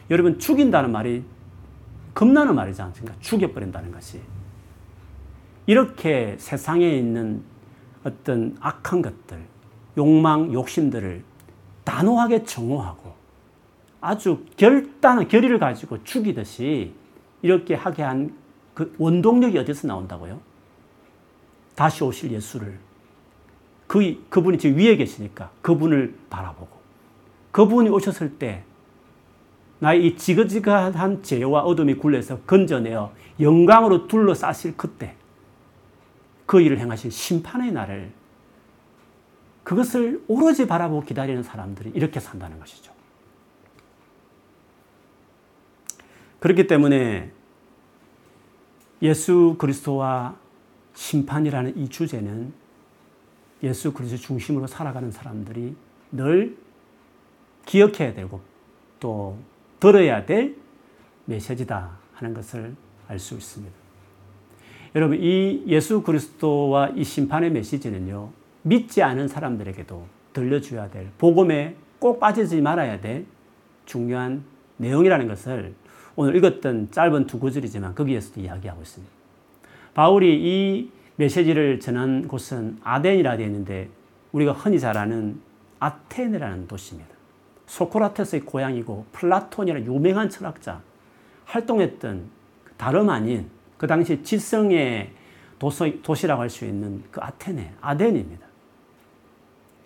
여러분, 0.10 0.40
죽인다는 0.40 0.92
말이 0.92 1.24
겁나는 2.14 2.56
말이지 2.56 2.82
않습니까? 2.82 3.16
죽여버린다는 3.20 3.92
것이. 3.92 4.20
이렇게 5.66 6.36
세상에 6.40 6.90
있는 6.90 7.44
어떤 8.04 8.58
악한 8.60 9.02
것들, 9.02 9.40
욕망, 9.98 10.52
욕심들을 10.52 11.24
단호하게 11.84 12.44
정오하고 12.44 13.14
아주 14.02 14.46
결단한 14.58 15.28
결의를 15.28 15.60
가지고 15.60 16.04
죽이듯이 16.04 16.94
이렇게 17.42 17.76
하게 17.76 18.04
한 18.04 18.40
그 18.80 18.96
원동력이 18.98 19.58
어디서 19.58 19.90
나온다고요? 19.90 20.40
다시 21.80 22.04
오실 22.04 22.34
예수를 22.34 22.78
그 23.88 24.22
그분이 24.30 24.58
지금 24.58 24.78
위에 24.78 24.98
계시니까 24.98 25.50
그분을 25.62 26.14
바라보고 26.30 26.78
그분이 27.52 27.88
오셨을 27.88 28.38
때 28.38 28.66
나의 29.80 30.06
이 30.06 30.18
지긋지긋한 30.18 31.24
죄와 31.24 31.62
어둠이 31.62 31.94
굴려서 31.94 32.42
건져내어 32.42 33.14
영광으로 33.40 34.08
둘러싸실 34.10 34.76
그때 34.76 35.16
그 36.46 36.60
일을 36.60 36.80
행하신 36.80 37.12
심판의 37.12 37.72
날을 37.72 38.12
그것을 39.64 40.22
오로지 40.28 40.68
바라보고 40.68 41.06
기다리는 41.06 41.42
사람들이 41.44 41.92
이렇게 41.96 42.20
산다는 42.20 42.60
것이죠. 42.60 42.92
그렇기 46.42 46.68
때문에 46.68 47.32
예수 49.02 49.56
그리스도와 49.58 50.36
심판이라는 51.00 51.78
이 51.78 51.88
주제는 51.88 52.52
예수 53.64 53.94
그리스도 53.94 54.22
중심으로 54.22 54.68
살아가는 54.68 55.10
사람들이 55.10 55.74
늘 56.12 56.58
기억해야 57.66 58.14
되고 58.14 58.42
또 59.00 59.38
들어야 59.80 60.26
될 60.26 60.58
메시지다 61.24 61.98
하는 62.14 62.34
것을 62.34 62.76
알 63.08 63.18
수 63.18 63.36
있습니다. 63.36 63.74
여러분, 64.94 65.18
이 65.22 65.64
예수 65.68 66.02
그리스도와 66.02 66.90
이 66.90 67.06
심판의 67.06 67.52
메시지는요, 67.52 68.32
믿지 68.64 69.02
않은 69.02 69.30
사람들에게도 69.30 70.06
들려줘야 70.34 70.90
될, 70.90 71.12
복음에 71.18 71.78
꼭 72.00 72.20
빠지지 72.20 72.60
말아야 72.60 73.00
될 73.00 73.26
중요한 73.86 74.44
내용이라는 74.78 75.30
것을 75.30 75.76
오늘 76.18 76.36
읽었던 76.36 76.92
짧은 76.92 77.26
두 77.26 77.40
구절이지만 77.40 77.96
거기에서도 77.96 78.42
이야기하고 78.42 78.82
있습니다. 78.82 79.19
바울이 79.94 80.36
이 80.42 80.92
메시지를 81.16 81.80
전한 81.80 82.28
곳은 82.28 82.78
아덴이라 82.84 83.38
되어 83.38 83.46
있는데 83.48 83.90
우리가 84.32 84.54
흔히 84.54 84.80
잘 84.80 84.98
아는 84.98 85.42
아테네라는 85.80 86.68
도시입니다. 86.68 87.10
소크라테스의 87.66 88.42
고향이고 88.42 89.06
플라톤이라는 89.12 89.86
유명한 89.86 90.30
철학자 90.30 90.82
활동했던 91.46 92.30
다름 92.78 93.10
아닌 93.10 93.50
그 93.78 93.88
당시 93.88 94.24
지성의 94.24 95.12
도시, 95.60 96.28
라고 96.28 96.42
할 96.42 96.50
수 96.50 96.66
있는 96.66 97.04
그 97.12 97.20
아테네, 97.22 97.74
아덴입니다. 97.82 98.48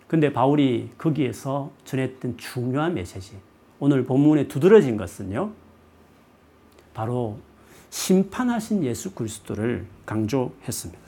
근데 0.06 0.32
바울이 0.32 0.90
거기에서 0.96 1.72
전했던 1.84 2.36
중요한 2.36 2.94
메시지, 2.94 3.36
오늘 3.80 4.04
본문에 4.04 4.46
두드러진 4.46 4.96
것은요, 4.96 5.50
바로 6.92 7.38
심판하신 7.94 8.82
예수 8.82 9.12
그리스도를 9.14 9.86
강조했습니다. 10.04 11.00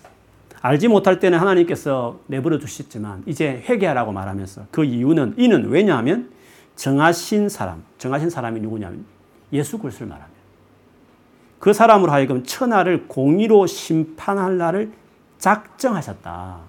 알지 0.62 0.87
못할 0.87 1.18
때는 1.18 1.37
하나님께서 1.40 2.20
내버려 2.29 2.61
두셨지만 2.61 3.25
이제 3.27 3.64
회개하라고 3.68 4.12
말하면서 4.12 4.68
그 4.70 4.85
이유는 4.85 5.35
이는 5.37 5.68
왜냐하면 5.68 6.31
정하신 6.77 7.49
사람, 7.49 7.83
정하신 7.99 8.31
사람이 8.31 8.61
누구냐면 8.61 9.05
예수 9.53 9.79
그리스도를 9.79 10.09
말합니다. 10.09 10.40
그 11.59 11.72
사람으로 11.72 12.12
하여금 12.12 12.44
천하를 12.44 13.09
공의로 13.09 13.66
심판할 13.66 14.57
날을 14.57 14.92
작정하셨다. 15.38 16.61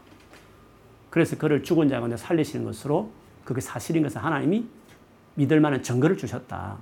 그래서 1.11 1.37
그를 1.37 1.61
죽은 1.61 1.89
자 1.89 1.99
가운데 1.99 2.17
살리시는 2.17 2.65
것으로 2.65 3.11
그게 3.45 3.61
사실인 3.61 4.01
것을 4.01 4.23
하나님이 4.23 4.65
믿을 5.35 5.59
만한 5.59 5.83
증거를 5.83 6.17
주셨다. 6.17 6.77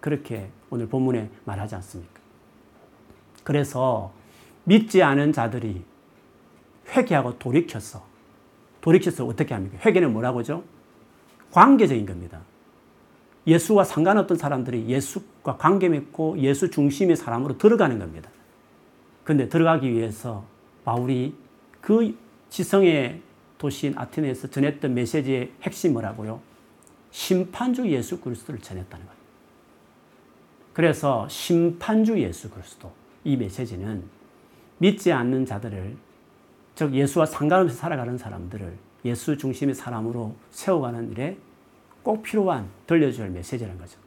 그렇게 0.00 0.50
오늘 0.70 0.88
본문에 0.88 1.30
말하지 1.44 1.76
않습니까? 1.76 2.19
그래서 3.42 4.12
믿지 4.64 5.02
않은 5.02 5.32
자들이 5.32 5.82
회개하고 6.88 7.38
돌이켰어. 7.38 8.02
돌이켜서 8.80 9.26
어떻게 9.26 9.54
합니까? 9.54 9.78
회개는 9.84 10.12
뭐라고죠? 10.12 10.64
관계적인 11.50 12.06
겁니다. 12.06 12.40
예수와 13.46 13.84
상관없던 13.84 14.36
사람들이 14.36 14.86
예수과 14.86 15.56
관계 15.56 15.88
맺고 15.88 16.38
예수 16.38 16.70
중심의 16.70 17.16
사람으로 17.16 17.58
들어가는 17.58 17.98
겁니다. 17.98 18.30
근데 19.24 19.48
들어가기 19.48 19.90
위해서 19.92 20.44
바울이 20.84 21.34
그 21.80 22.16
지성의 22.48 23.22
도시인 23.58 23.94
아테네에서 23.96 24.48
전했던 24.48 24.94
메시지의 24.94 25.52
핵심 25.62 25.92
뭐라고요? 25.92 26.40
심판주 27.10 27.88
예수 27.90 28.20
그리스도를 28.20 28.60
전했다는 28.60 29.04
거예요. 29.04 29.20
그래서 30.72 31.28
심판주 31.28 32.18
예수 32.20 32.50
그리스도 32.50 32.92
이 33.24 33.36
메시지는 33.36 34.04
믿지 34.78 35.12
않는 35.12 35.46
자들을 35.46 35.96
즉 36.74 36.94
예수와 36.94 37.26
상관없이 37.26 37.76
살아가는 37.76 38.16
사람들을 38.16 38.76
예수 39.04 39.36
중심의 39.36 39.74
사람으로 39.74 40.34
세워가는 40.50 41.12
일에 41.12 41.36
꼭 42.02 42.22
필요한 42.22 42.68
할 42.88 43.30
메시지라는 43.30 43.78
거죠. 43.78 43.98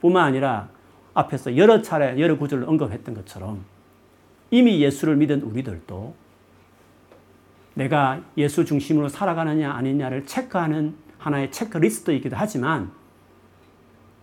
뿐만 0.00 0.26
아니라 0.26 0.68
앞에서 1.14 1.56
여러 1.56 1.80
차례 1.82 2.18
여러 2.20 2.36
구절을 2.36 2.68
언급했던 2.68 3.14
것처럼 3.14 3.64
이미 4.50 4.80
예수를 4.80 5.16
믿은 5.16 5.42
우리들도 5.42 6.14
내가 7.74 8.22
예수 8.36 8.64
중심으로 8.64 9.08
살아가느냐 9.08 9.70
아니냐를 9.72 10.26
체크하는 10.26 10.94
하나의 11.18 11.52
체크리스트이기도 11.52 12.36
하지만 12.36 12.90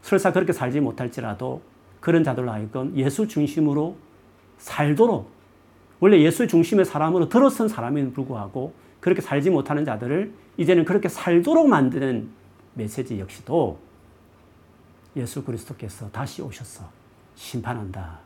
설사 0.01 0.31
그렇게 0.31 0.53
살지 0.53 0.79
못할지라도 0.79 1.61
그런 1.99 2.23
자들로 2.23 2.51
하여금 2.51 2.95
예수 2.97 3.27
중심으로 3.27 3.95
살도록 4.63 5.29
원래 5.99 6.19
예수 6.21 6.47
중심의 6.47 6.85
사람으로 6.85 7.29
들어선 7.29 7.67
사람에도 7.67 8.11
불구하고 8.11 8.73
그렇게 8.99 9.21
살지 9.21 9.49
못하는 9.49 9.83
자들을 9.83 10.33
이제는 10.57 10.85
그렇게 10.85 11.09
살도록 11.09 11.67
만드는 11.67 12.29
메시지 12.73 13.19
역시도 13.19 13.77
예수 15.17 15.43
그리스도께서 15.43 16.09
다시 16.11 16.41
오셔서 16.41 16.89
심판한다. 17.35 18.19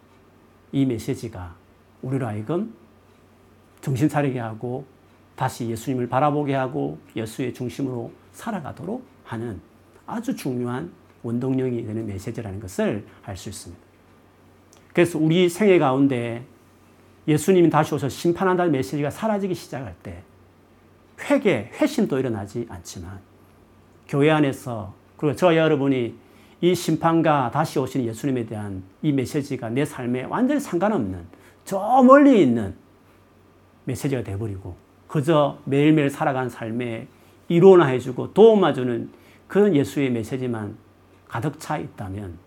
이 0.72 0.86
메시지가 0.86 1.56
우리로 2.04 2.28
하여금 2.28 2.74
정신 3.82 4.08
차리게 4.08 4.40
하고 4.40 4.86
다시 5.36 5.68
예수님을 5.70 6.08
바라보게 6.08 6.54
하고 6.54 7.00
예수의 7.16 7.54
중심으로 7.54 8.12
살아가도록 8.32 9.04
하는 9.24 9.60
아주 10.06 10.36
중요한 10.36 10.92
원동력이 11.24 11.84
되는 11.84 12.06
메시지라는 12.06 12.60
것을 12.60 13.06
알 13.24 13.36
수 13.36 13.50
있습니다. 13.50 13.87
그래서 14.98 15.20
우리 15.20 15.48
생애 15.48 15.78
가운데 15.78 16.44
예수님이 17.28 17.70
다시 17.70 17.94
오셔서 17.94 18.10
심판한다는 18.10 18.72
메시지가 18.72 19.12
사라지기 19.12 19.54
시작할 19.54 19.94
때 20.02 20.24
회개, 21.22 21.70
회심도 21.80 22.18
일어나지 22.18 22.66
않지만 22.68 23.20
교회 24.08 24.32
안에서 24.32 24.96
그리고 25.16 25.36
저와 25.36 25.56
여러분이 25.56 26.16
이 26.62 26.74
심판과 26.74 27.52
다시 27.54 27.78
오시는 27.78 28.08
예수님에 28.08 28.48
대한 28.48 28.82
이 29.04 29.12
메시지가 29.12 29.70
내 29.70 29.86
삶에 29.86 30.24
완전히 30.24 30.60
상관없는 30.60 31.28
저 31.64 32.02
멀리 32.02 32.42
있는 32.42 32.74
메시지가 33.84 34.24
돼버리고 34.24 34.76
그저 35.08 35.60
매일매일 35.66 36.10
살아가는 36.10 36.50
삶에 36.50 37.08
이론화해주고 37.50 38.34
도움해주는 38.34 39.12
그런 39.48 39.76
예수의 39.76 40.10
메시지만 40.10 40.76
가득 41.28 41.60
차 41.60 41.78
있다면 41.78 42.47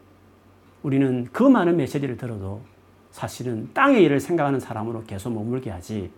우리는 0.82 1.28
그 1.32 1.42
많은 1.42 1.76
메시지를 1.76 2.16
들어도 2.16 2.62
사실은 3.10 3.70
땅의 3.74 4.02
일을 4.04 4.20
생각하는 4.20 4.60
사람으로 4.60 5.04
계속 5.04 5.32
머물게 5.32 5.70
하지 5.70 6.10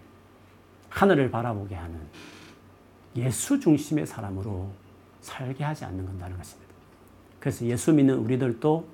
하늘을 0.90 1.30
바라보게 1.30 1.74
하는 1.74 1.98
예수 3.16 3.58
중심의 3.58 4.06
사람으로 4.06 4.70
살게 5.20 5.64
하지 5.64 5.84
않는 5.84 6.04
건다는 6.04 6.36
것입니다. 6.36 6.72
그래서 7.40 7.64
예수 7.66 7.92
믿는 7.92 8.16
우리들도 8.18 8.86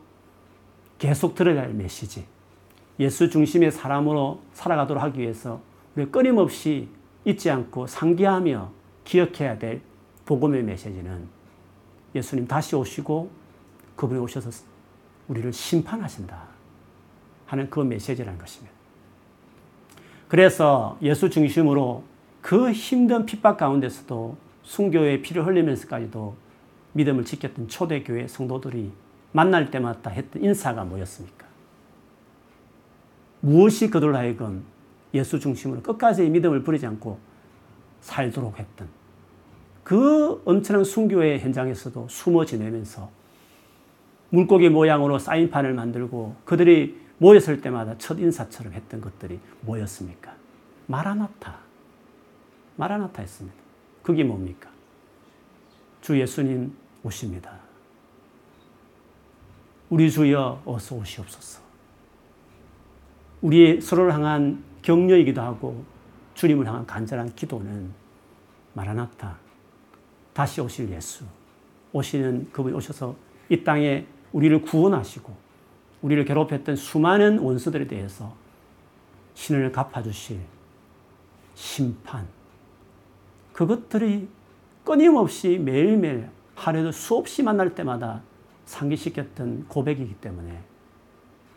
계속 0.99 1.35
들어야 1.35 1.63
할 1.63 1.75
메시지, 1.75 2.27
예수 2.99 3.29
중심의 3.31 3.71
사람으로 3.71 4.41
살아가도록 4.53 5.03
하기 5.05 5.21
위해서 5.21 5.61
우리 5.95 6.07
끊임없이 6.07 6.89
잊지 7.25 7.51
않고 7.51 7.87
상기하며 7.87 8.71
기억해야 9.05 9.59
될 9.59 9.81
복음의 10.27 10.63
메시지는 10.63 11.29
예수님 12.15 12.47
다시 12.47 12.75
오시고 12.75 13.31
그분이 13.97 14.21
오셔서 14.21 14.51
우리를 15.29 15.53
심판하신다 15.53 16.43
하는 17.47 17.71
그 17.71 17.81
메시지라는 17.81 18.39
것입니다. 18.39 18.75
그래서 20.29 20.99
예수 21.01 21.31
중심으로 21.31 22.05
그 22.43 22.71
힘든 22.73 23.25
핍박 23.25 23.57
가운데서도 23.57 24.37
순교의 24.63 25.23
피를 25.23 25.47
흘리면서까지도 25.47 26.37
믿음을 26.93 27.25
지켰던 27.25 27.69
초대교회 27.69 28.29
성도들이 28.29 28.93
만날 29.33 29.71
때마다 29.71 30.11
했던 30.11 30.43
인사가 30.43 30.85
뭐였습니까? 30.85 31.47
무엇이 33.41 33.89
그들 33.89 34.15
하여금 34.15 34.65
예수 35.15 35.41
중심으로 35.41 35.83
끝까지 35.83 36.29
믿음을 36.29 36.65
버리지 36.65 36.87
않고 36.87 37.19
살도록 38.01 38.59
했던 38.59 38.89
그 39.85 40.43
엄청난 40.45 40.85
순교의 40.85 41.41
현장에서도 41.41 42.09
숨어 42.11 42.45
지내면서 42.45 43.11
물고기 44.31 44.69
모양으로 44.69 45.19
사인판을 45.19 45.75
만들고 45.75 46.37
그들이 46.45 47.01
모였을 47.19 47.61
때마다 47.61 47.97
첫 47.99 48.19
인사처럼 48.19 48.73
했던 48.73 49.01
것들이 49.01 49.41
뭐였습니까? 49.63 50.35
마라나타. 50.87 51.59
마라나타 52.77 53.23
했습니다. 53.23 53.57
그게 54.03 54.25
뭡니까? 54.25 54.71
주 56.01 56.19
예수님 56.19 56.73
오십니다. 57.03 57.59
우리 59.91 60.11
주여 60.11 60.63
어서 60.65 60.97
오시옵소서. 60.97 61.61
우리의 63.41 63.81
서로를 63.81 64.13
향한 64.13 64.63
격려이기도 64.83 65.41
하고 65.41 65.85
주님을 66.35 66.67
향한 66.67 66.87
간절한 66.87 67.35
기도는 67.35 67.93
마라나타. 68.75 69.37
다시 70.33 70.61
오실 70.61 70.91
예수. 70.91 71.25
오시는 71.93 72.51
그분이 72.53 72.75
오셔서 72.77 73.17
이 73.49 73.65
땅에 73.65 74.07
우리를 74.33 74.63
구원하시고 74.63 75.33
우리를 76.03 76.25
괴롭혔던 76.25 76.77
수많은 76.77 77.39
원수들에 77.39 77.87
대해서 77.87 78.35
신을 79.35 79.73
갚아주실 79.73 80.39
심판. 81.55 82.27
그것들이 83.53 84.29
끊임없이 84.85 85.59
매일매일 85.59 86.29
하루에도 86.55 86.93
수없이 86.93 87.43
만날 87.43 87.75
때마다 87.75 88.23
상기시켰던 88.65 89.67
고백이기 89.69 90.15
때문에 90.15 90.61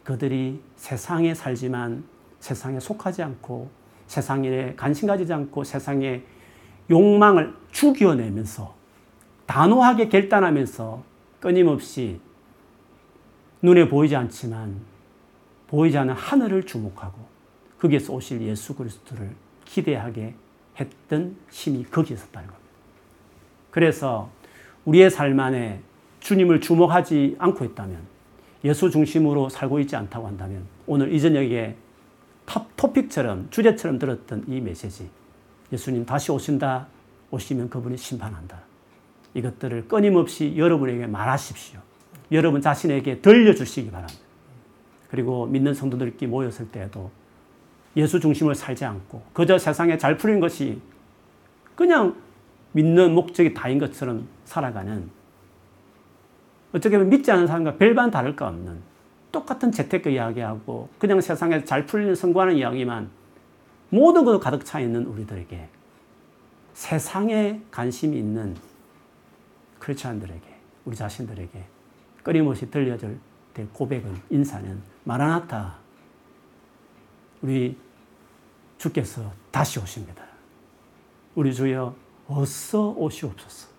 그들이 0.03 0.61
세상에 0.75 1.33
살지만 1.33 2.03
세상에 2.39 2.79
속하지 2.79 3.21
않고 3.21 3.69
세상에 4.07 4.73
관심 4.75 5.07
가지지 5.07 5.31
않고 5.31 5.63
세상의 5.63 6.23
욕망을 6.89 7.53
죽여내면서 7.71 8.73
단호하게 9.45 10.09
결단하면서 10.09 11.03
끊임없이 11.39 12.19
눈에 13.61 13.87
보이지 13.87 14.15
않지만 14.15 14.75
보이지 15.67 15.97
않는 15.97 16.13
하늘을 16.13 16.63
주목하고 16.63 17.17
거기에서 17.79 18.13
오실 18.13 18.41
예수 18.41 18.75
그리스도를 18.75 19.31
기대하게 19.65 20.35
했던 20.79 21.35
힘이 21.49 21.83
거기에 21.83 22.15
있었다는 22.15 22.47
겁니다. 22.47 22.69
그래서 23.69 24.29
우리의 24.85 25.09
삶 25.09 25.39
안에 25.39 25.81
주님을 26.19 26.61
주목하지 26.61 27.35
않고 27.39 27.65
있다면 27.65 27.99
예수 28.63 28.89
중심으로 28.89 29.49
살고 29.49 29.79
있지 29.79 29.95
않다고 29.95 30.27
한다면 30.27 30.65
오늘 30.85 31.13
이 31.13 31.19
저녁에 31.19 31.75
토픽처럼 32.75 33.47
주제처럼 33.49 33.97
들었던 33.97 34.45
이 34.47 34.59
메시지 34.59 35.09
예수님 35.71 36.05
다시 36.05 36.31
오신다 36.31 36.87
오시면 37.31 37.69
그분이 37.69 37.97
심판한다 37.97 38.59
이것들을 39.33 39.87
끊임없이 39.87 40.55
여러분에게 40.57 41.07
말하십시오. 41.07 41.79
여러분 42.31 42.61
자신에게 42.61 43.19
들려주시기 43.21 43.91
바랍니다. 43.91 44.19
그리고 45.09 45.45
믿는 45.45 45.73
성도들끼리 45.73 46.29
모였을 46.29 46.69
때에도 46.69 47.11
예수 47.97 48.19
중심을 48.19 48.55
살지 48.55 48.85
않고 48.85 49.21
그저 49.33 49.57
세상에 49.57 49.97
잘 49.97 50.17
풀린 50.17 50.39
것이 50.39 50.79
그냥 51.75 52.15
믿는 52.71 53.13
목적이 53.13 53.53
다인 53.53 53.79
것처럼 53.79 54.27
살아가는 54.45 55.09
어떻게 56.73 56.97
보면 56.97 57.09
믿지 57.09 57.29
않는 57.31 57.47
사람과 57.47 57.75
별반 57.75 58.11
다를 58.11 58.35
거 58.35 58.47
없는 58.47 58.79
똑같은 59.33 59.71
재테크 59.71 60.09
이야기하고 60.09 60.89
그냥 60.99 61.19
세상에 61.19 61.65
잘 61.65 61.85
풀리는 61.85 62.15
성공하는 62.15 62.55
이야기만 62.55 63.09
모든 63.89 64.23
것 64.23 64.39
가득 64.39 64.63
차 64.63 64.79
있는 64.79 65.05
우리들에게 65.05 65.67
세상에 66.73 67.61
관심이 67.71 68.17
있는 68.17 68.55
크리스찬들에게 69.79 70.47
우리 70.85 70.95
자신들에게 70.95 71.65
끊임없이 72.23 72.69
들려줄 72.69 73.19
될 73.53 73.67
고백은 73.73 74.15
인사는 74.29 74.81
마라나타 75.03 75.77
우리 77.41 77.77
주께서 78.77 79.31
다시 79.51 79.79
오십니다. 79.79 80.23
우리 81.35 81.53
주여 81.53 81.95
어서 82.27 82.89
오시옵소서. 82.89 83.69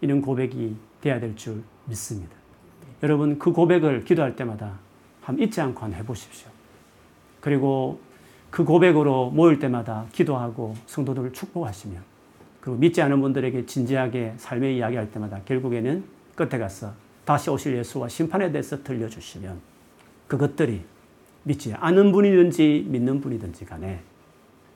이런 0.00 0.20
고백이 0.20 0.76
돼야 1.00 1.20
될 1.20 1.34
줄 1.36 1.62
믿습니다. 1.86 2.36
여러분 3.02 3.38
그 3.38 3.52
고백을 3.52 4.04
기도할 4.04 4.34
때마다 4.36 4.78
한번 5.20 5.44
잊지 5.44 5.60
않고 5.60 5.80
한번 5.80 6.00
해보십시오. 6.00 6.50
그리고 7.40 8.00
그 8.50 8.64
고백으로 8.64 9.30
모일 9.30 9.58
때마다 9.58 10.06
기도하고 10.12 10.74
성도들을 10.86 11.32
축복하시며 11.32 12.00
그리고 12.60 12.78
믿지 12.78 13.00
않은 13.02 13.20
분들에게 13.20 13.66
진지하게 13.66 14.34
삶의 14.38 14.76
이야기할 14.78 15.10
때마다 15.10 15.40
결국에는 15.44 16.04
끝에 16.34 16.58
가서 16.58 16.92
다시 17.28 17.50
오실 17.50 17.76
예수와 17.76 18.08
심판에 18.08 18.50
대해서 18.50 18.82
들려주시면 18.82 19.60
그것들이 20.28 20.82
믿지 21.42 21.74
않은 21.74 22.10
분이든지 22.10 22.86
믿는 22.88 23.20
분이든지 23.20 23.66
간에 23.66 24.00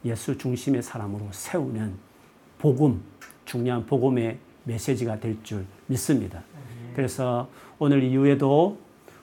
예수 0.04 0.36
중심의 0.36 0.82
사람으로 0.82 1.28
세우는 1.30 1.94
복음, 2.58 3.02
중요한 3.46 3.86
복음의 3.86 4.36
메시지가 4.64 5.18
될 5.18 5.42
줄 5.42 5.64
믿습니다. 5.86 6.42
그래서 6.94 7.48
오늘 7.78 8.02
이후에도 8.02 8.76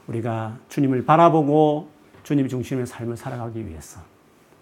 우리가 0.08 0.58
주님을 0.70 1.06
바라보고 1.06 1.88
주님 2.24 2.48
중심의 2.48 2.88
삶을 2.88 3.16
살아가기 3.16 3.68
위해서 3.68 4.02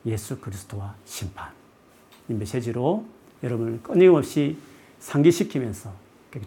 예수 0.05 0.41
그리스도와 0.41 0.93
심판 1.05 1.53
이 2.27 2.33
메시지로 2.33 3.05
여러분을 3.43 3.81
끊임없이 3.81 4.57
상기시키면서 4.99 5.89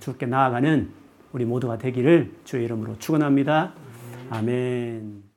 주께 0.00 0.26
나아가는 0.26 0.99
우리 1.32 1.44
모두가 1.44 1.78
되기를 1.78 2.32
주의 2.44 2.64
이름으로 2.64 2.98
축원합니다. 2.98 3.74
아멘. 4.30 5.29